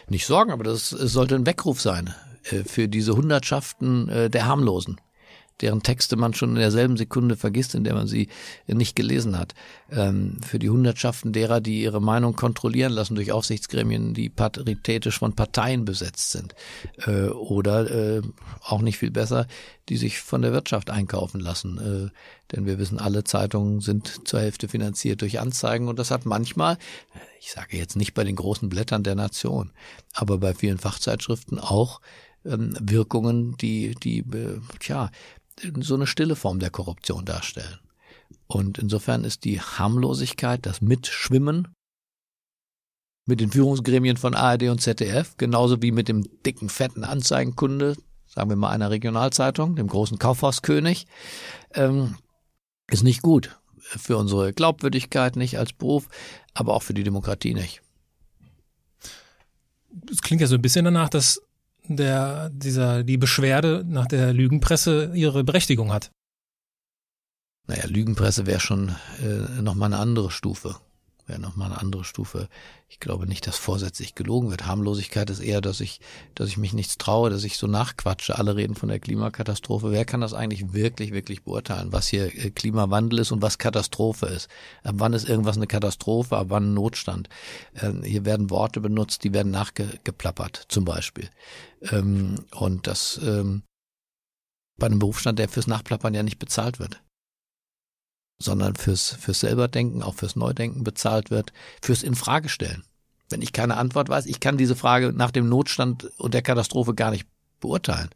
[0.08, 2.14] Nicht Sorgen, aber das sollte ein Weckruf sein
[2.50, 5.00] äh, für diese Hundertschaften äh, der Harmlosen
[5.60, 8.28] deren Texte man schon in derselben Sekunde vergisst, in der man sie
[8.66, 9.54] nicht gelesen hat.
[9.90, 15.34] Ähm, für die Hundertschaften derer, die ihre Meinung kontrollieren lassen durch Aufsichtsgremien, die paritätisch von
[15.34, 16.54] Parteien besetzt sind.
[17.06, 18.22] Äh, oder äh,
[18.62, 19.46] auch nicht viel besser,
[19.88, 22.10] die sich von der Wirtschaft einkaufen lassen.
[22.10, 26.26] Äh, denn wir wissen, alle Zeitungen sind zur Hälfte finanziert durch Anzeigen und das hat
[26.26, 26.78] manchmal,
[27.40, 29.70] ich sage jetzt nicht bei den großen Blättern der Nation,
[30.12, 32.00] aber bei vielen Fachzeitschriften auch
[32.44, 35.10] ähm, Wirkungen, die, die, äh, tja,
[35.80, 37.78] so eine stille Form der Korruption darstellen.
[38.46, 41.68] Und insofern ist die Harmlosigkeit, das Mitschwimmen
[43.26, 47.96] mit den Führungsgremien von ARD und ZDF, genauso wie mit dem dicken, fetten Anzeigenkunde,
[48.26, 51.06] sagen wir mal einer Regionalzeitung, dem großen Kaufhauskönig,
[51.74, 52.16] ähm,
[52.88, 53.58] ist nicht gut.
[53.78, 56.08] Für unsere Glaubwürdigkeit nicht als Beruf,
[56.54, 57.82] aber auch für die Demokratie nicht.
[60.10, 61.42] Es klingt ja so ein bisschen danach, dass
[61.88, 66.10] der, dieser, die Beschwerde nach der Lügenpresse ihre Berechtigung hat.
[67.66, 70.76] Naja, Lügenpresse wäre schon äh, nochmal eine andere Stufe.
[71.26, 72.48] Wäre nochmal eine andere Stufe.
[72.88, 74.66] Ich glaube nicht, dass vorsätzlich gelogen wird.
[74.66, 76.00] Harmlosigkeit ist eher, dass ich,
[76.34, 78.36] dass ich mich nichts traue, dass ich so nachquatsche.
[78.38, 79.92] Alle reden von der Klimakatastrophe.
[79.92, 84.26] Wer kann das eigentlich wirklich, wirklich beurteilen, was hier äh, Klimawandel ist und was Katastrophe
[84.26, 84.48] ist?
[84.82, 87.28] Ab wann ist irgendwas eine Katastrophe, ab wann ein Notstand?
[87.80, 91.30] Ähm, hier werden Worte benutzt, die werden nachgeplappert, zum Beispiel.
[91.82, 93.62] Ähm, und das ähm,
[94.76, 97.00] bei einem Berufsstand, der fürs Nachplappern ja nicht bezahlt wird
[98.42, 102.84] sondern fürs, fürs selberdenken, auch fürs Neudenken bezahlt wird, fürs Infragestellen.
[103.28, 106.94] Wenn ich keine Antwort weiß, ich kann diese Frage nach dem Notstand und der Katastrophe
[106.94, 107.26] gar nicht
[107.60, 108.10] beurteilen.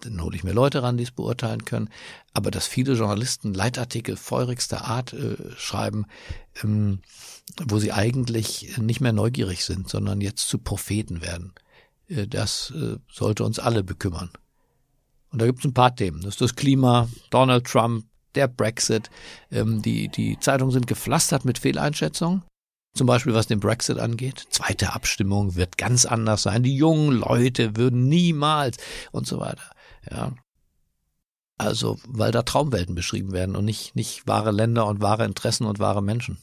[0.00, 1.90] Dann hole ich mir Leute ran, die es beurteilen können.
[2.32, 6.06] Aber dass viele Journalisten Leitartikel feurigster Art äh, schreiben,
[6.62, 7.00] ähm,
[7.66, 11.52] wo sie eigentlich nicht mehr neugierig sind, sondern jetzt zu Propheten werden,
[12.08, 14.30] äh, das äh, sollte uns alle bekümmern.
[15.30, 16.22] Und da gibt es ein paar Themen.
[16.22, 19.10] Das ist das Klima, Donald Trump, der Brexit.
[19.50, 22.42] Ähm, die, die Zeitungen sind gepflastert mit Fehleinschätzungen.
[22.94, 24.46] Zum Beispiel was den Brexit angeht.
[24.50, 26.62] Zweite Abstimmung wird ganz anders sein.
[26.62, 28.78] Die jungen Leute würden niemals
[29.12, 29.70] und so weiter.
[30.10, 30.32] Ja.
[31.56, 35.78] Also, weil da Traumwelten beschrieben werden und nicht, nicht wahre Länder und wahre Interessen und
[35.78, 36.38] wahre Menschen.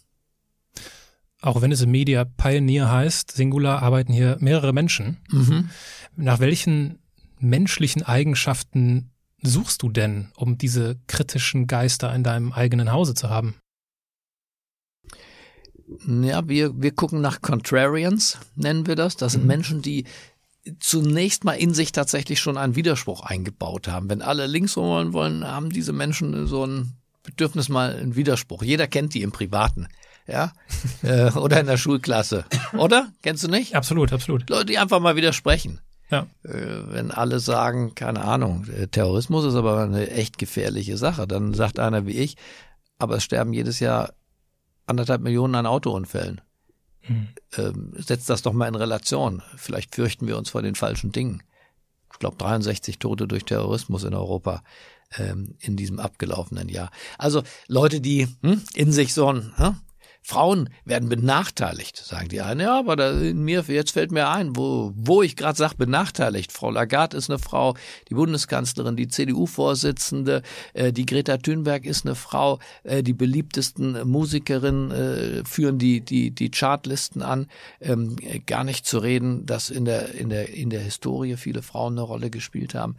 [1.42, 5.18] Auch wenn es im Media Pioneer heißt, Singular arbeiten hier mehrere Menschen.
[5.30, 5.70] Mhm.
[6.16, 7.00] Nach welchen
[7.40, 13.56] menschlichen Eigenschaften suchst du denn, um diese kritischen Geister in deinem eigenen Hause zu haben?
[16.06, 19.16] Ja, wir, wir gucken nach Contrarians, nennen wir das.
[19.16, 19.48] Das sind mhm.
[19.48, 20.06] Menschen, die
[20.80, 24.10] zunächst mal in sich tatsächlich schon einen Widerspruch eingebaut haben.
[24.10, 28.64] Wenn alle links wollen wollen, haben diese Menschen so ein Bedürfnis mal einen Widerspruch.
[28.64, 29.88] Jeder kennt die im Privaten,
[30.28, 30.54] ja,
[31.04, 32.46] äh, oder in der Schulklasse,
[32.78, 33.12] oder?
[33.22, 33.76] Kennst du nicht?
[33.76, 34.50] Absolut, absolut.
[34.50, 35.80] Leute, die einfach mal widersprechen.
[36.10, 36.28] Ja.
[36.44, 36.52] Äh,
[36.88, 41.80] wenn alle sagen, keine Ahnung, äh, Terrorismus ist aber eine echt gefährliche Sache, dann sagt
[41.80, 42.38] einer wie ich,
[42.98, 44.14] aber es sterben jedes Jahr
[44.86, 46.42] anderthalb Millionen an Autounfällen.
[47.02, 47.28] Hm.
[47.58, 49.42] Ähm, setzt das doch mal in Relation.
[49.56, 51.44] Vielleicht fürchten wir uns vor den falschen Dingen.
[52.12, 54.64] Ich glaube 63 Tote durch Terrorismus in Europa
[55.18, 56.92] ähm, in diesem abgelaufenen Jahr.
[57.18, 59.76] Also Leute, die hm, in sich so ein hm,
[60.28, 62.60] Frauen werden benachteiligt, sagen die einen.
[62.60, 66.52] Ja, aber da in mir, jetzt fällt mir ein, wo, wo ich gerade sage, benachteiligt.
[66.52, 67.76] Frau Lagarde ist eine Frau,
[68.10, 70.42] die Bundeskanzlerin, die CDU-Vorsitzende,
[70.74, 76.32] äh, die Greta Thunberg ist eine Frau, äh, die beliebtesten Musikerinnen äh, führen die, die,
[76.32, 77.48] die Chartlisten an.
[77.80, 81.94] Ähm, gar nicht zu reden, dass in der, in der, in der Historie viele Frauen
[81.94, 82.98] eine Rolle gespielt haben.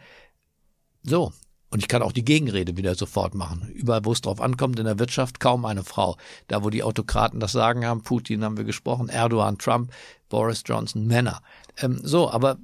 [1.03, 1.35] So,
[1.71, 3.69] und ich kann auch die Gegenrede wieder sofort machen.
[3.75, 6.17] Überall, wo es drauf ankommt, in der Wirtschaft kaum eine Frau.
[6.47, 9.93] Da, wo die Autokraten das Sagen haben, Putin haben wir gesprochen, Erdogan, Trump,
[10.29, 11.43] Boris Johnson, Männer.
[11.77, 12.57] Ähm, so, aber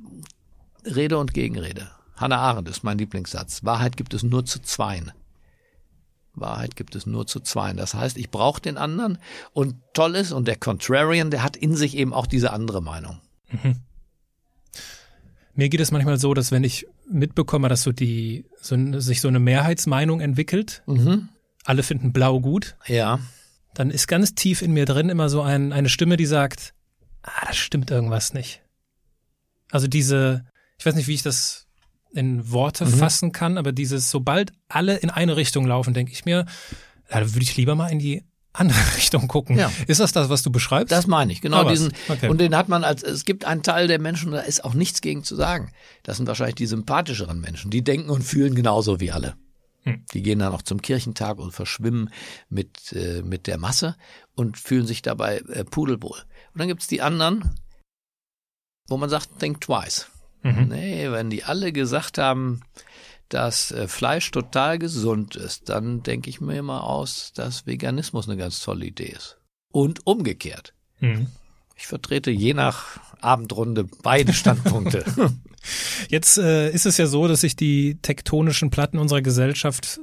[0.85, 1.91] Rede und Gegenrede.
[2.17, 3.65] Hannah Arendt ist mein Lieblingssatz.
[3.65, 5.13] Wahrheit gibt es nur zu zweien.
[6.35, 7.77] Wahrheit gibt es nur zu zweien.
[7.77, 9.19] Das heißt, ich brauche den anderen
[9.53, 13.21] und toll ist, und der Contrarian, der hat in sich eben auch diese andere Meinung.
[13.51, 13.77] Mhm.
[15.55, 19.29] Mir geht es manchmal so, dass wenn ich mitbekomme, dass so die, so, sich so
[19.29, 21.29] eine Mehrheitsmeinung entwickelt, mhm.
[21.65, 22.77] alle finden blau gut.
[22.87, 23.21] Ja.
[23.75, 26.75] dann ist ganz tief in mir drin immer so ein, eine Stimme, die sagt,
[27.23, 28.63] ah, das stimmt irgendwas nicht.
[29.71, 30.45] Also diese,
[30.79, 31.67] ich weiß nicht, wie ich das
[32.13, 32.91] in Worte mhm.
[32.91, 36.47] fassen kann, aber dieses, sobald alle in eine Richtung laufen, denke ich mir,
[37.09, 39.59] da würde ich lieber mal in die andere Richtung gucken.
[39.59, 39.71] Ja.
[39.87, 40.91] Ist das das, was du beschreibst?
[40.91, 41.69] Das meine ich, genau.
[41.69, 42.29] diesen, okay.
[42.29, 45.03] Und den hat man als, es gibt einen Teil der Menschen, da ist auch nichts
[45.03, 45.71] gegen zu sagen.
[46.03, 47.71] Das sind wahrscheinlich die sympathischeren Menschen.
[47.71, 49.35] Die denken und fühlen genauso wie alle.
[49.83, 50.05] Hm.
[50.15, 52.11] Die gehen dann auch zum Kirchentag und verschwimmen
[52.49, 53.97] mit, äh, mit der Masse
[54.35, 56.17] und fühlen sich dabei äh, pudelwohl.
[56.53, 57.51] Und dann gibt's die anderen,
[58.89, 60.09] wo man sagt, think twice.
[60.43, 60.69] Mhm.
[60.69, 62.61] Nee, wenn die alle gesagt haben,
[63.29, 68.37] dass äh, Fleisch total gesund ist, dann denke ich mir immer aus, dass Veganismus eine
[68.37, 69.39] ganz tolle Idee ist.
[69.73, 70.75] Und umgekehrt.
[71.01, 71.29] Mhm.
[71.77, 75.05] Ich vertrete je nach Abendrunde beide Standpunkte.
[76.09, 80.01] Jetzt äh, ist es ja so, dass sich die tektonischen Platten unserer Gesellschaft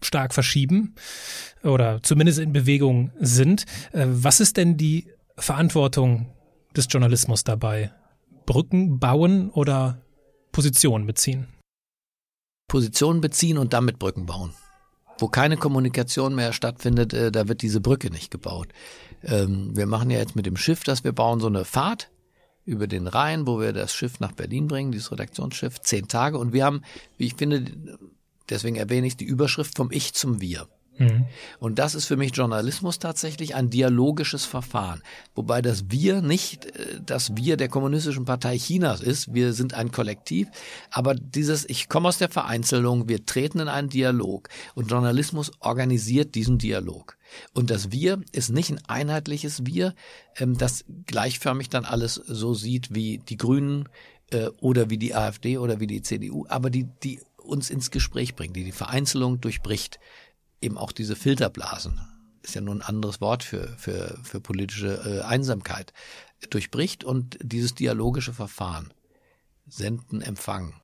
[0.00, 0.94] stark verschieben
[1.62, 3.64] oder zumindest in Bewegung sind.
[3.92, 6.26] Äh, was ist denn die Verantwortung
[6.76, 7.92] des Journalismus dabei?
[8.44, 10.02] Brücken bauen oder
[10.50, 11.46] Positionen beziehen?
[12.72, 14.54] Positionen beziehen und damit Brücken bauen.
[15.18, 18.68] Wo keine Kommunikation mehr stattfindet, äh, da wird diese Brücke nicht gebaut.
[19.22, 22.10] Ähm, wir machen ja jetzt mit dem Schiff, dass wir bauen so eine Fahrt
[22.64, 26.38] über den Rhein, wo wir das Schiff nach Berlin bringen, dieses Redaktionsschiff, zehn Tage.
[26.38, 26.80] Und wir haben,
[27.18, 27.62] wie ich finde,
[28.48, 30.66] deswegen erwähne ich die Überschrift vom Ich zum Wir.
[30.98, 31.26] Mhm.
[31.58, 35.02] Und das ist für mich Journalismus tatsächlich ein dialogisches Verfahren.
[35.34, 39.32] Wobei das Wir nicht äh, das Wir der Kommunistischen Partei Chinas ist.
[39.32, 40.48] Wir sind ein Kollektiv.
[40.90, 44.48] Aber dieses, ich komme aus der Vereinzelung, wir treten in einen Dialog.
[44.74, 47.16] Und Journalismus organisiert diesen Dialog.
[47.54, 49.94] Und das Wir ist nicht ein einheitliches Wir,
[50.36, 53.88] ähm, das gleichförmig dann alles so sieht wie die Grünen
[54.30, 58.34] äh, oder wie die AfD oder wie die CDU, aber die, die uns ins Gespräch
[58.34, 59.98] bringt, die die Vereinzelung durchbricht
[60.62, 62.00] eben auch diese Filterblasen,
[62.42, 65.92] ist ja nur ein anderes Wort für, für, für politische äh, Einsamkeit,
[66.50, 68.92] durchbricht und dieses dialogische Verfahren,
[69.66, 70.74] senden, empfangen,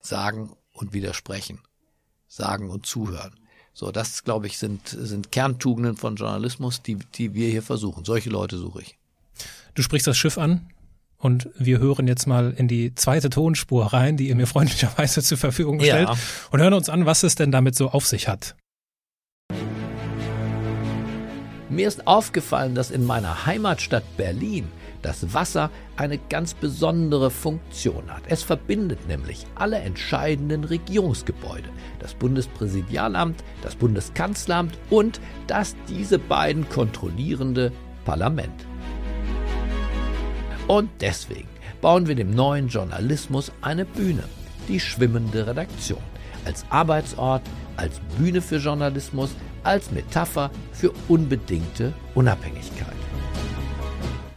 [0.00, 1.60] sagen und widersprechen,
[2.26, 3.38] sagen und zuhören.
[3.74, 8.04] So, das, glaube ich, sind, sind Kerntugenden von Journalismus, die, die wir hier versuchen.
[8.04, 8.98] Solche Leute suche ich.
[9.74, 10.68] Du sprichst das Schiff an
[11.18, 15.38] und wir hören jetzt mal in die zweite Tonspur rein, die ihr mir freundlicherweise zur
[15.38, 16.16] Verfügung stellt ja.
[16.50, 18.56] und hören uns an, was es denn damit so auf sich hat.
[21.70, 24.68] Mir ist aufgefallen, dass in meiner Heimatstadt Berlin
[25.02, 28.22] das Wasser eine ganz besondere Funktion hat.
[28.26, 31.68] Es verbindet nämlich alle entscheidenden Regierungsgebäude,
[32.00, 37.70] das Bundespräsidialamt, das Bundeskanzleramt und das diese beiden kontrollierende
[38.04, 38.66] Parlament.
[40.68, 41.48] Und deswegen
[41.80, 44.24] bauen wir dem neuen Journalismus eine Bühne,
[44.68, 46.02] die schwimmende Redaktion,
[46.44, 47.40] als Arbeitsort,
[47.78, 52.92] als Bühne für Journalismus, als Metapher für unbedingte Unabhängigkeit.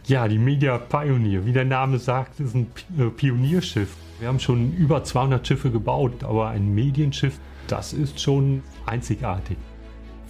[0.06, 2.68] Ja, die Media Pioneer, wie der Name sagt, ist ein
[2.98, 3.94] äh, Pionierschiff.
[4.18, 9.58] Wir haben schon über 200 Schiffe gebaut, aber ein Medienschiff, das ist schon einzigartig.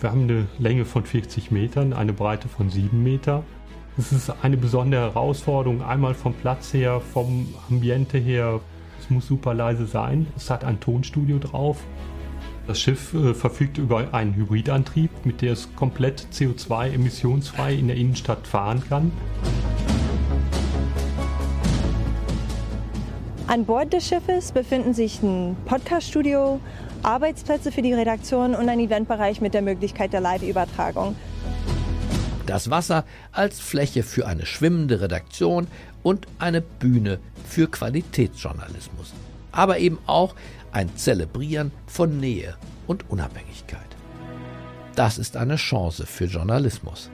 [0.01, 3.45] Wir haben eine Länge von 40 Metern, eine Breite von 7 Meter.
[3.98, 8.61] Es ist eine besondere Herausforderung, einmal vom Platz her, vom Ambiente her.
[8.98, 10.26] Es muss super leise sein.
[10.35, 11.78] Es hat ein Tonstudio drauf.
[12.66, 18.46] Das Schiff äh, verfügt über einen Hybridantrieb, mit dem es komplett CO2-emissionsfrei in der Innenstadt
[18.46, 19.12] fahren kann.
[23.46, 26.61] An Bord des Schiffes befinden sich ein Podcaststudio,
[27.02, 31.14] Arbeitsplätze für die Redaktion und ein Eventbereich mit der Möglichkeit der Live-Übertragung.
[32.46, 35.66] Das Wasser als Fläche für eine schwimmende Redaktion
[36.02, 39.12] und eine Bühne für Qualitätsjournalismus.
[39.52, 40.35] Aber eben auch
[40.72, 43.81] ein Zelebrieren von Nähe und Unabhängigkeit.
[44.94, 47.11] Das ist eine Chance für Journalismus.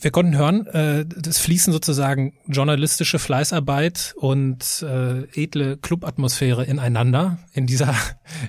[0.00, 7.66] Wir konnten hören, äh, das fließen sozusagen journalistische Fleißarbeit und äh, edle Clubatmosphäre ineinander in
[7.66, 7.94] dieser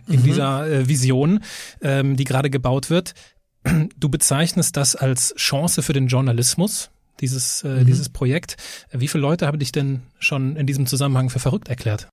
[0.08, 0.24] in mhm.
[0.24, 1.44] dieser äh, Vision,
[1.82, 3.14] ähm, die gerade gebaut wird.
[3.98, 6.90] Du bezeichnest das als Chance für den Journalismus
[7.20, 7.86] dieses, äh, mhm.
[7.86, 8.56] dieses Projekt.
[8.92, 12.08] Wie viele Leute haben dich denn schon in diesem Zusammenhang für verrückt erklärt?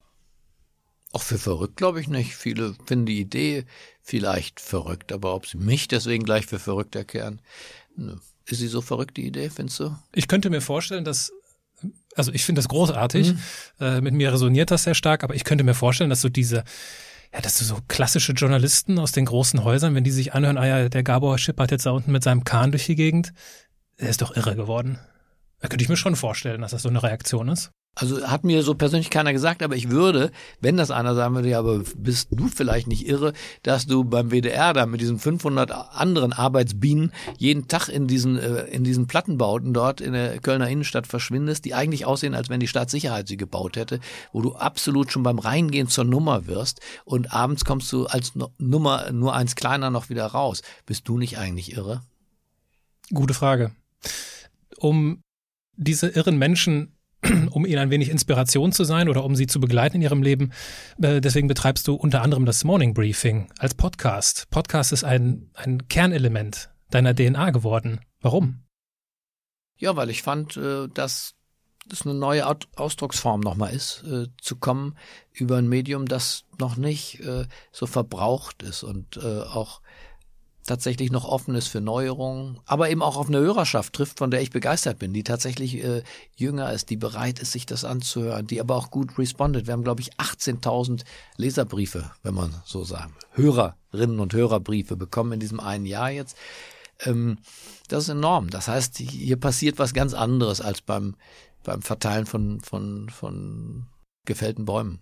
[1.13, 2.35] Auch für verrückt glaube ich nicht.
[2.35, 3.65] Viele finden die Idee
[4.03, 7.41] vielleicht verrückt, aber ob sie mich deswegen gleich für verrückt erklären,
[7.97, 8.19] ne.
[8.47, 9.97] Ist sie so verrückt, die Idee, findest du?
[10.13, 11.33] Ich könnte mir vorstellen, dass
[12.15, 13.35] also ich finde das großartig.
[13.35, 13.39] Mhm.
[13.81, 16.65] Äh, mit mir resoniert das sehr stark, aber ich könnte mir vorstellen, dass so diese,
[17.33, 20.67] ja, dass du so klassische Journalisten aus den großen Häusern, wenn die sich anhören, ah
[20.67, 23.33] ja, der Gabor schippert jetzt da unten mit seinem Kahn durch die Gegend,
[23.97, 24.99] er ist doch irre geworden.
[25.61, 27.71] Da könnte ich mir schon vorstellen, dass das so eine Reaktion ist.
[27.99, 30.31] Also hat mir so persönlich keiner gesagt, aber ich würde,
[30.61, 33.33] wenn das einer sagen würde, ja, aber bist du vielleicht nicht irre,
[33.63, 38.65] dass du beim WDR da mit diesen 500 anderen Arbeitsbienen jeden Tag in diesen äh,
[38.65, 42.69] in diesen Plattenbauten dort in der Kölner Innenstadt verschwindest, die eigentlich aussehen, als wenn die
[42.69, 47.65] Staatssicherheit sie gebaut hätte, wo du absolut schon beim Reingehen zur Nummer wirst und abends
[47.65, 50.61] kommst du als Nummer nur eins kleiner noch wieder raus.
[50.85, 52.03] Bist du nicht eigentlich irre?
[53.11, 53.73] Gute Frage.
[54.77, 55.23] Um
[55.79, 56.96] diese irren Menschen
[57.51, 60.53] um ihnen ein wenig Inspiration zu sein oder um sie zu begleiten in ihrem Leben.
[61.01, 64.49] Äh, deswegen betreibst du unter anderem das Morning Briefing als Podcast.
[64.51, 68.01] Podcast ist ein, ein Kernelement deiner DNA geworden.
[68.21, 68.63] Warum?
[69.79, 71.35] Ja, weil ich fand, äh, dass
[71.89, 72.45] das eine neue
[72.75, 74.97] Ausdrucksform nochmal ist, äh, zu kommen
[75.33, 77.23] über ein Medium, das noch nicht
[77.71, 79.83] so verbraucht ist und auch
[80.67, 84.43] tatsächlich noch offen ist für Neuerungen, aber eben auch auf eine Hörerschaft trifft, von der
[84.43, 86.03] ich begeistert bin, die tatsächlich äh,
[86.37, 89.67] jünger ist, die bereit ist, sich das anzuhören, die aber auch gut respondet.
[89.67, 91.05] Wir haben, glaube ich, 18.000
[91.37, 96.37] Leserbriefe, wenn man so sagen, Hörerinnen und Hörerbriefe bekommen in diesem einen Jahr jetzt.
[97.01, 97.39] Ähm,
[97.89, 98.51] das ist enorm.
[98.51, 101.15] Das heißt, hier passiert was ganz anderes als beim,
[101.63, 103.87] beim Verteilen von, von, von
[104.25, 105.01] gefällten Bäumen.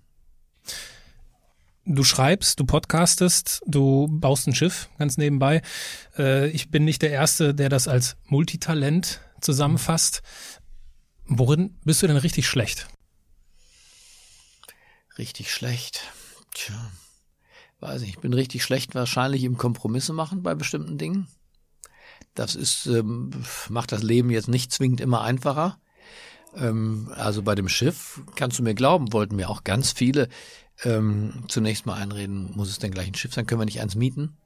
[1.87, 5.61] Du schreibst, du podcastest, du baust ein Schiff ganz nebenbei.
[6.17, 10.23] Äh, ich bin nicht der Erste, der das als Multitalent zusammenfasst.
[11.27, 12.89] Worin bist du denn richtig schlecht?
[15.19, 16.01] Richtig schlecht.
[16.55, 16.75] Tja,
[17.81, 18.11] weiß ich.
[18.11, 21.29] Ich bin richtig schlecht wahrscheinlich im Kompromisse machen bei bestimmten Dingen.
[22.35, 23.31] Das ist, ähm,
[23.69, 25.79] macht das Leben jetzt nicht zwingend immer einfacher.
[26.57, 30.29] Ähm, also bei dem Schiff, kannst du mir glauben, wollten mir auch ganz viele
[30.83, 33.47] ähm, zunächst mal einreden, muss es denn gleich ein Schiff sein?
[33.47, 34.37] Können wir nicht eins mieten?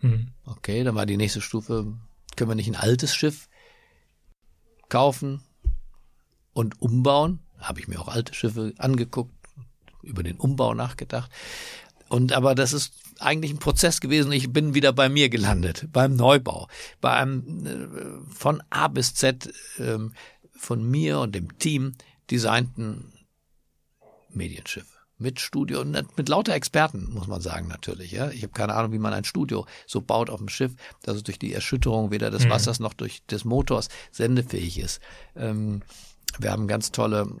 [0.00, 0.28] Mhm.
[0.44, 1.94] Okay, dann war die nächste Stufe,
[2.36, 3.48] können wir nicht ein altes Schiff
[4.88, 5.42] kaufen
[6.52, 7.40] und umbauen?
[7.58, 9.34] Habe ich mir auch alte Schiffe angeguckt,
[10.02, 11.30] über den Umbau nachgedacht.
[12.08, 14.32] Und aber das ist eigentlich ein Prozess gewesen.
[14.32, 16.68] Ich bin wieder bei mir gelandet, beim Neubau,
[17.00, 20.12] bei einem äh, von A bis Z ähm,
[20.56, 21.94] von mir und dem Team
[22.30, 23.12] designten
[24.30, 28.12] Medienschiff mit Studio und mit lauter Experten, muss man sagen, natürlich.
[28.12, 28.30] Ja.
[28.30, 31.22] Ich habe keine Ahnung, wie man ein Studio so baut auf dem Schiff, dass es
[31.22, 32.50] durch die Erschütterung weder des mhm.
[32.50, 35.00] Wassers noch durch des Motors sendefähig ist.
[35.36, 35.82] Ähm,
[36.38, 37.40] wir haben ganz tolle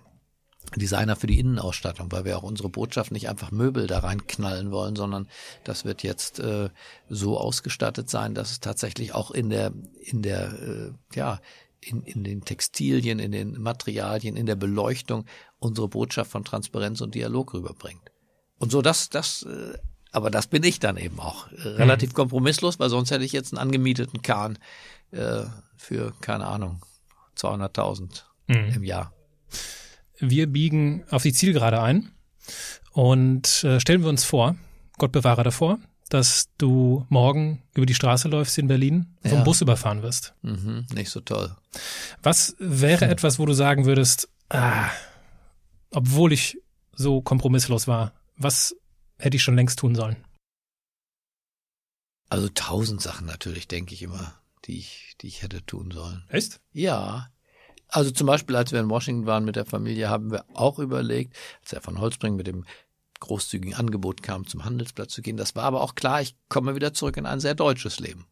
[0.76, 4.96] Designer für die Innenausstattung, weil wir auch unsere Botschaft nicht einfach Möbel da reinknallen wollen,
[4.96, 5.28] sondern
[5.62, 6.70] das wird jetzt äh,
[7.08, 11.40] so ausgestattet sein, dass es tatsächlich auch in der in der äh, ja
[11.84, 15.26] in, in den Textilien, in den Materialien, in der Beleuchtung
[15.58, 18.10] unsere Botschaft von Transparenz und Dialog rüberbringt.
[18.58, 19.78] Und so das, das, äh,
[20.12, 21.50] aber das bin ich dann eben auch.
[21.52, 22.14] Äh, relativ mhm.
[22.14, 24.58] kompromisslos, weil sonst hätte ich jetzt einen angemieteten Kahn
[25.10, 25.44] äh,
[25.76, 26.80] für, keine Ahnung,
[27.36, 28.72] 200.000 mhm.
[28.74, 29.12] im Jahr.
[30.18, 32.12] Wir biegen auf die Zielgerade ein
[32.92, 34.56] und äh, stellen wir uns vor,
[34.98, 35.78] Gott bewahre davor,
[36.08, 39.44] dass du morgen über die Straße läufst in Berlin, vom ja.
[39.44, 40.34] Bus überfahren wirst.
[40.42, 41.56] Mhm, nicht so toll.
[42.22, 43.10] Was wäre hm.
[43.10, 44.90] etwas, wo du sagen würdest, ah,
[45.90, 46.58] obwohl ich
[46.92, 48.76] so kompromisslos war, was
[49.18, 50.16] hätte ich schon längst tun sollen?
[52.28, 54.34] Also tausend Sachen natürlich, denke ich immer,
[54.64, 56.24] die ich, die ich hätte tun sollen.
[56.28, 56.60] Echt?
[56.72, 57.28] Ja.
[57.88, 61.36] Also zum Beispiel, als wir in Washington waren mit der Familie, haben wir auch überlegt,
[61.62, 62.64] als er von Holzbring mit dem
[63.24, 65.36] großzügigen Angebot kam, zum Handelsplatz zu gehen.
[65.36, 68.26] Das war aber auch klar, ich komme wieder zurück in ein sehr deutsches Leben.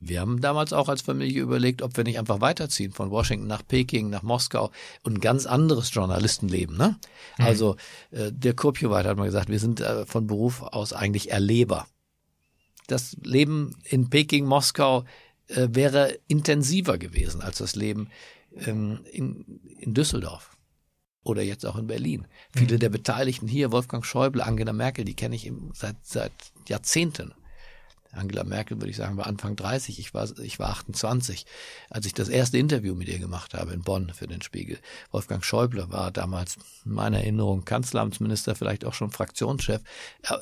[0.00, 3.66] Wir haben damals auch als Familie überlegt, ob wir nicht einfach weiterziehen von Washington nach
[3.66, 4.70] Peking, nach Moskau
[5.02, 6.76] und ein ganz anderes Journalistenleben.
[6.76, 6.98] Ne?
[7.38, 7.44] Mhm.
[7.44, 7.76] Also
[8.10, 11.86] äh, der Kurpjowait hat mal gesagt, wir sind äh, von Beruf aus eigentlich Erleber.
[12.86, 15.04] Das Leben in Peking, Moskau
[15.46, 18.10] äh, wäre intensiver gewesen als das Leben
[18.56, 20.53] ähm, in, in Düsseldorf
[21.24, 22.20] oder jetzt auch in Berlin.
[22.54, 22.58] Mhm.
[22.58, 26.32] Viele der Beteiligten hier, Wolfgang Schäuble, Angela Merkel, die kenne ich seit, seit
[26.68, 27.32] Jahrzehnten.
[28.16, 31.46] Angela Merkel, würde ich sagen, war Anfang 30, ich war, ich war 28,
[31.90, 34.78] als ich das erste Interview mit ihr gemacht habe in Bonn für den Spiegel.
[35.10, 39.82] Wolfgang Schäuble war damals in meiner Erinnerung Kanzleramtsminister, vielleicht auch schon Fraktionschef.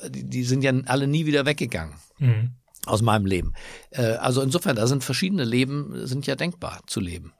[0.09, 1.95] Die, die sind ja alle nie wieder weggegangen.
[2.19, 2.51] Mhm.
[2.85, 3.53] Aus meinem Leben.
[3.91, 7.33] Äh, also insofern, da sind verschiedene Leben, sind ja denkbar zu leben.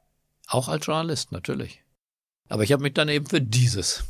[0.47, 1.82] Auch als Journalist, natürlich.
[2.53, 4.03] Aber ich habe mich dann eben für dieses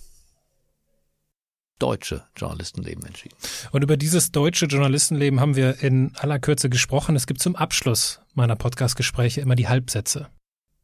[1.80, 3.38] deutsche Journalistenleben entschieden.
[3.72, 7.16] Und über dieses deutsche Journalistenleben haben wir in aller Kürze gesprochen.
[7.16, 10.28] Es gibt zum Abschluss meiner Podcast-Gespräche immer die Halbsätze.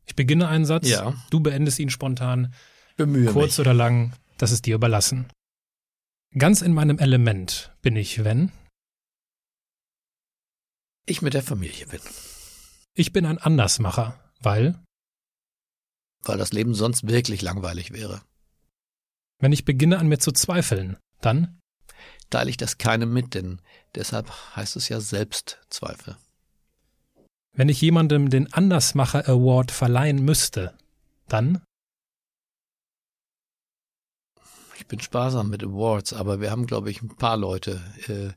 [0.06, 1.14] Ich beginne einen Satz, ja.
[1.32, 2.54] du beendest ihn spontan.
[2.96, 3.60] Bemühe kurz mich.
[3.60, 5.26] oder lang, das ist dir überlassen.
[6.38, 8.54] Ganz in meinem Element bin ich, wenn
[11.06, 12.00] ich mit der Familie bin.
[12.94, 14.80] Ich bin ein Andersmacher, weil
[16.24, 18.22] weil das Leben sonst wirklich langweilig wäre.
[19.40, 21.60] Wenn ich beginne an mir zu zweifeln, dann
[22.30, 23.62] teile ich das keinem mit, denn
[23.96, 26.18] deshalb heißt es ja Selbstzweifel.
[27.54, 30.78] Wenn ich jemandem den Andersmacher Award verleihen müsste,
[31.28, 31.62] dann
[34.78, 38.30] ich bin sparsam mit Awards, aber wir haben, glaube ich, ein paar Leute, äh,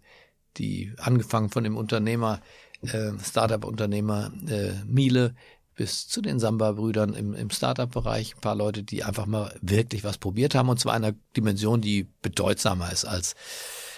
[0.56, 2.40] die angefangen von dem Unternehmer,
[2.82, 5.36] äh, Startup-Unternehmer äh, Miele
[5.82, 10.16] bis zu den Samba-Brüdern im, im Startup-Bereich, ein paar Leute, die einfach mal wirklich was
[10.16, 13.34] probiert haben und zwar in einer Dimension, die bedeutsamer ist als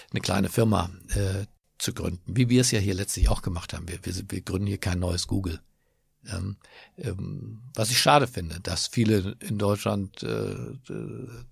[0.09, 1.45] eine kleine Firma äh,
[1.77, 3.87] zu gründen, wie wir es ja hier letztlich auch gemacht haben.
[3.87, 5.59] Wir, wir, wir gründen hier kein neues Google.
[6.27, 6.57] Ähm,
[6.97, 10.55] ähm, was ich schade finde, dass viele in Deutschland äh,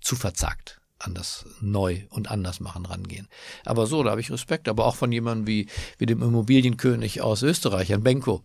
[0.02, 3.28] zu verzagt an das Neu- und Andersmachen rangehen.
[3.66, 5.68] Aber so, da habe ich Respekt, aber auch von jemandem wie,
[6.00, 8.44] wie dem Immobilienkönig aus Österreich, Herrn Benko.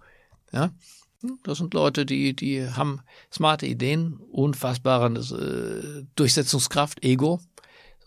[0.53, 0.71] Ja,
[1.43, 3.01] das sind Leute, die, die haben
[3.33, 7.41] smarte Ideen, unfassbare äh, Durchsetzungskraft, Ego.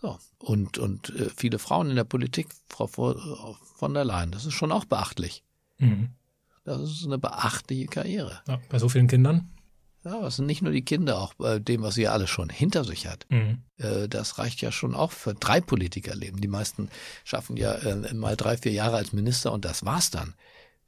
[0.00, 0.18] So.
[0.38, 4.72] Und, und äh, viele Frauen in der Politik, Frau von der Leyen, das ist schon
[4.72, 5.44] auch beachtlich.
[5.78, 6.10] Mhm.
[6.64, 8.40] Das ist eine beachtliche Karriere.
[8.48, 9.50] Ja, bei so vielen Kindern?
[10.04, 12.82] Ja, das sind nicht nur die Kinder, auch bei dem, was sie alles schon hinter
[12.84, 13.26] sich hat.
[13.28, 13.62] Mhm.
[13.76, 16.40] Äh, das reicht ja schon auch für drei Politikerleben.
[16.40, 16.88] Die meisten
[17.24, 20.34] schaffen ja äh, mal drei, vier Jahre als Minister und das war's dann.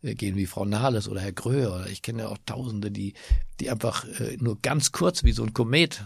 [0.04, 3.14] Äh, gehen wie Frau Nahles oder Herr Gröhe oder ich kenne ja auch Tausende, die,
[3.60, 4.04] die einfach
[4.38, 6.04] nur ganz kurz wie so ein Komet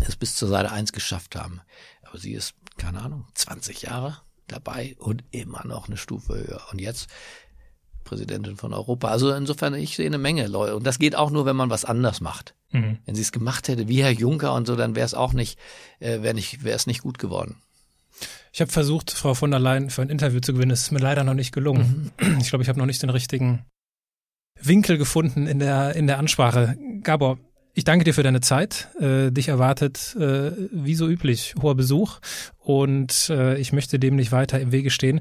[0.00, 1.60] es bis zur Seite 1 geschafft haben.
[2.02, 6.62] Aber sie ist, keine Ahnung, 20 Jahre dabei und immer noch eine Stufe höher.
[6.72, 7.08] Und jetzt
[8.04, 9.08] Präsidentin von Europa.
[9.08, 10.74] Also insofern, ich sehe eine Menge Leute.
[10.74, 12.54] Und das geht auch nur, wenn man was anders macht.
[12.70, 12.98] Mhm.
[13.04, 15.58] Wenn sie es gemacht hätte, wie Herr Juncker und so, dann wäre es auch nicht,
[16.00, 17.62] äh, wäre nicht, wäre es nicht gut geworden.
[18.52, 20.72] Ich habe versucht, Frau von der Leyen für ein Interview zu gewinnen.
[20.72, 22.12] Es ist mir leider noch nicht gelungen.
[22.18, 22.38] Mhm.
[22.40, 23.64] Ich glaube, ich habe noch nicht den richtigen
[24.60, 26.76] Winkel gefunden in der, in der Ansprache.
[27.02, 27.38] Gabor,
[27.74, 28.88] ich danke dir für deine Zeit.
[29.00, 32.18] Äh, dich erwartet, äh, wie so üblich, hoher Besuch.
[32.58, 35.20] Und äh, ich möchte dem nicht weiter im Wege stehen.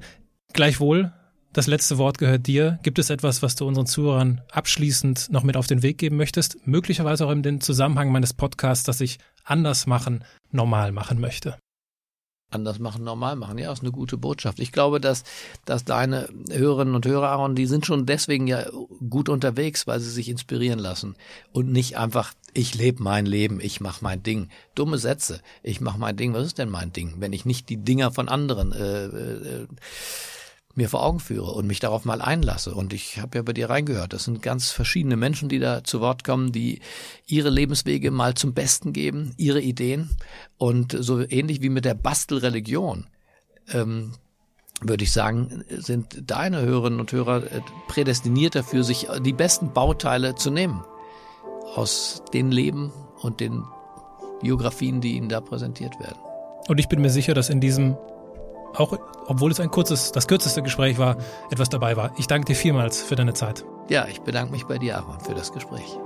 [0.53, 1.13] Gleichwohl
[1.53, 2.79] das letzte Wort gehört dir.
[2.83, 6.57] Gibt es etwas, was du unseren Zuhörern abschließend noch mit auf den Weg geben möchtest?
[6.67, 11.57] Möglicherweise auch in den Zusammenhang meines Podcasts, dass ich anders machen, normal machen möchte.
[12.51, 13.59] Anders machen, normal machen.
[13.59, 14.59] Ja, ist eine gute Botschaft.
[14.59, 15.23] Ich glaube, dass,
[15.65, 18.65] dass deine Hörerinnen und Hörer, Aaron, die sind schon deswegen ja
[19.07, 21.15] gut unterwegs, weil sie sich inspirieren lassen
[21.51, 24.49] und nicht einfach, ich lebe mein Leben, ich mache mein Ding.
[24.73, 25.41] Dumme Sätze.
[25.61, 26.33] Ich mache mein Ding.
[26.33, 27.15] Was ist denn mein Ding?
[27.19, 29.67] Wenn ich nicht die Dinger von anderen äh, äh,
[30.79, 32.73] mir vor Augen führe und mich darauf mal einlasse.
[32.73, 34.13] Und ich habe ja bei dir reingehört.
[34.13, 36.79] Das sind ganz verschiedene Menschen, die da zu Wort kommen, die
[37.27, 40.09] ihre Lebenswege mal zum Besten geben, ihre Ideen.
[40.57, 43.07] Und so ähnlich wie mit der Bastelreligion,
[43.73, 44.13] ähm,
[44.81, 50.35] würde ich sagen, sind deine Hörerinnen und Hörer äh, prädestiniert dafür, sich die besten Bauteile
[50.35, 50.81] zu nehmen
[51.75, 53.65] aus den Leben und den
[54.41, 56.17] Biografien, die ihnen da präsentiert werden.
[56.69, 57.97] Und ich bin mir sicher, dass in diesem
[58.75, 58.97] auch
[59.29, 61.15] obwohl es ein kurzes, das kürzeste Gespräch war,
[61.51, 62.11] etwas dabei war.
[62.17, 63.63] Ich danke dir vielmals für deine Zeit.
[63.87, 65.97] Ja, ich bedanke mich bei dir, Aaron, für das Gespräch.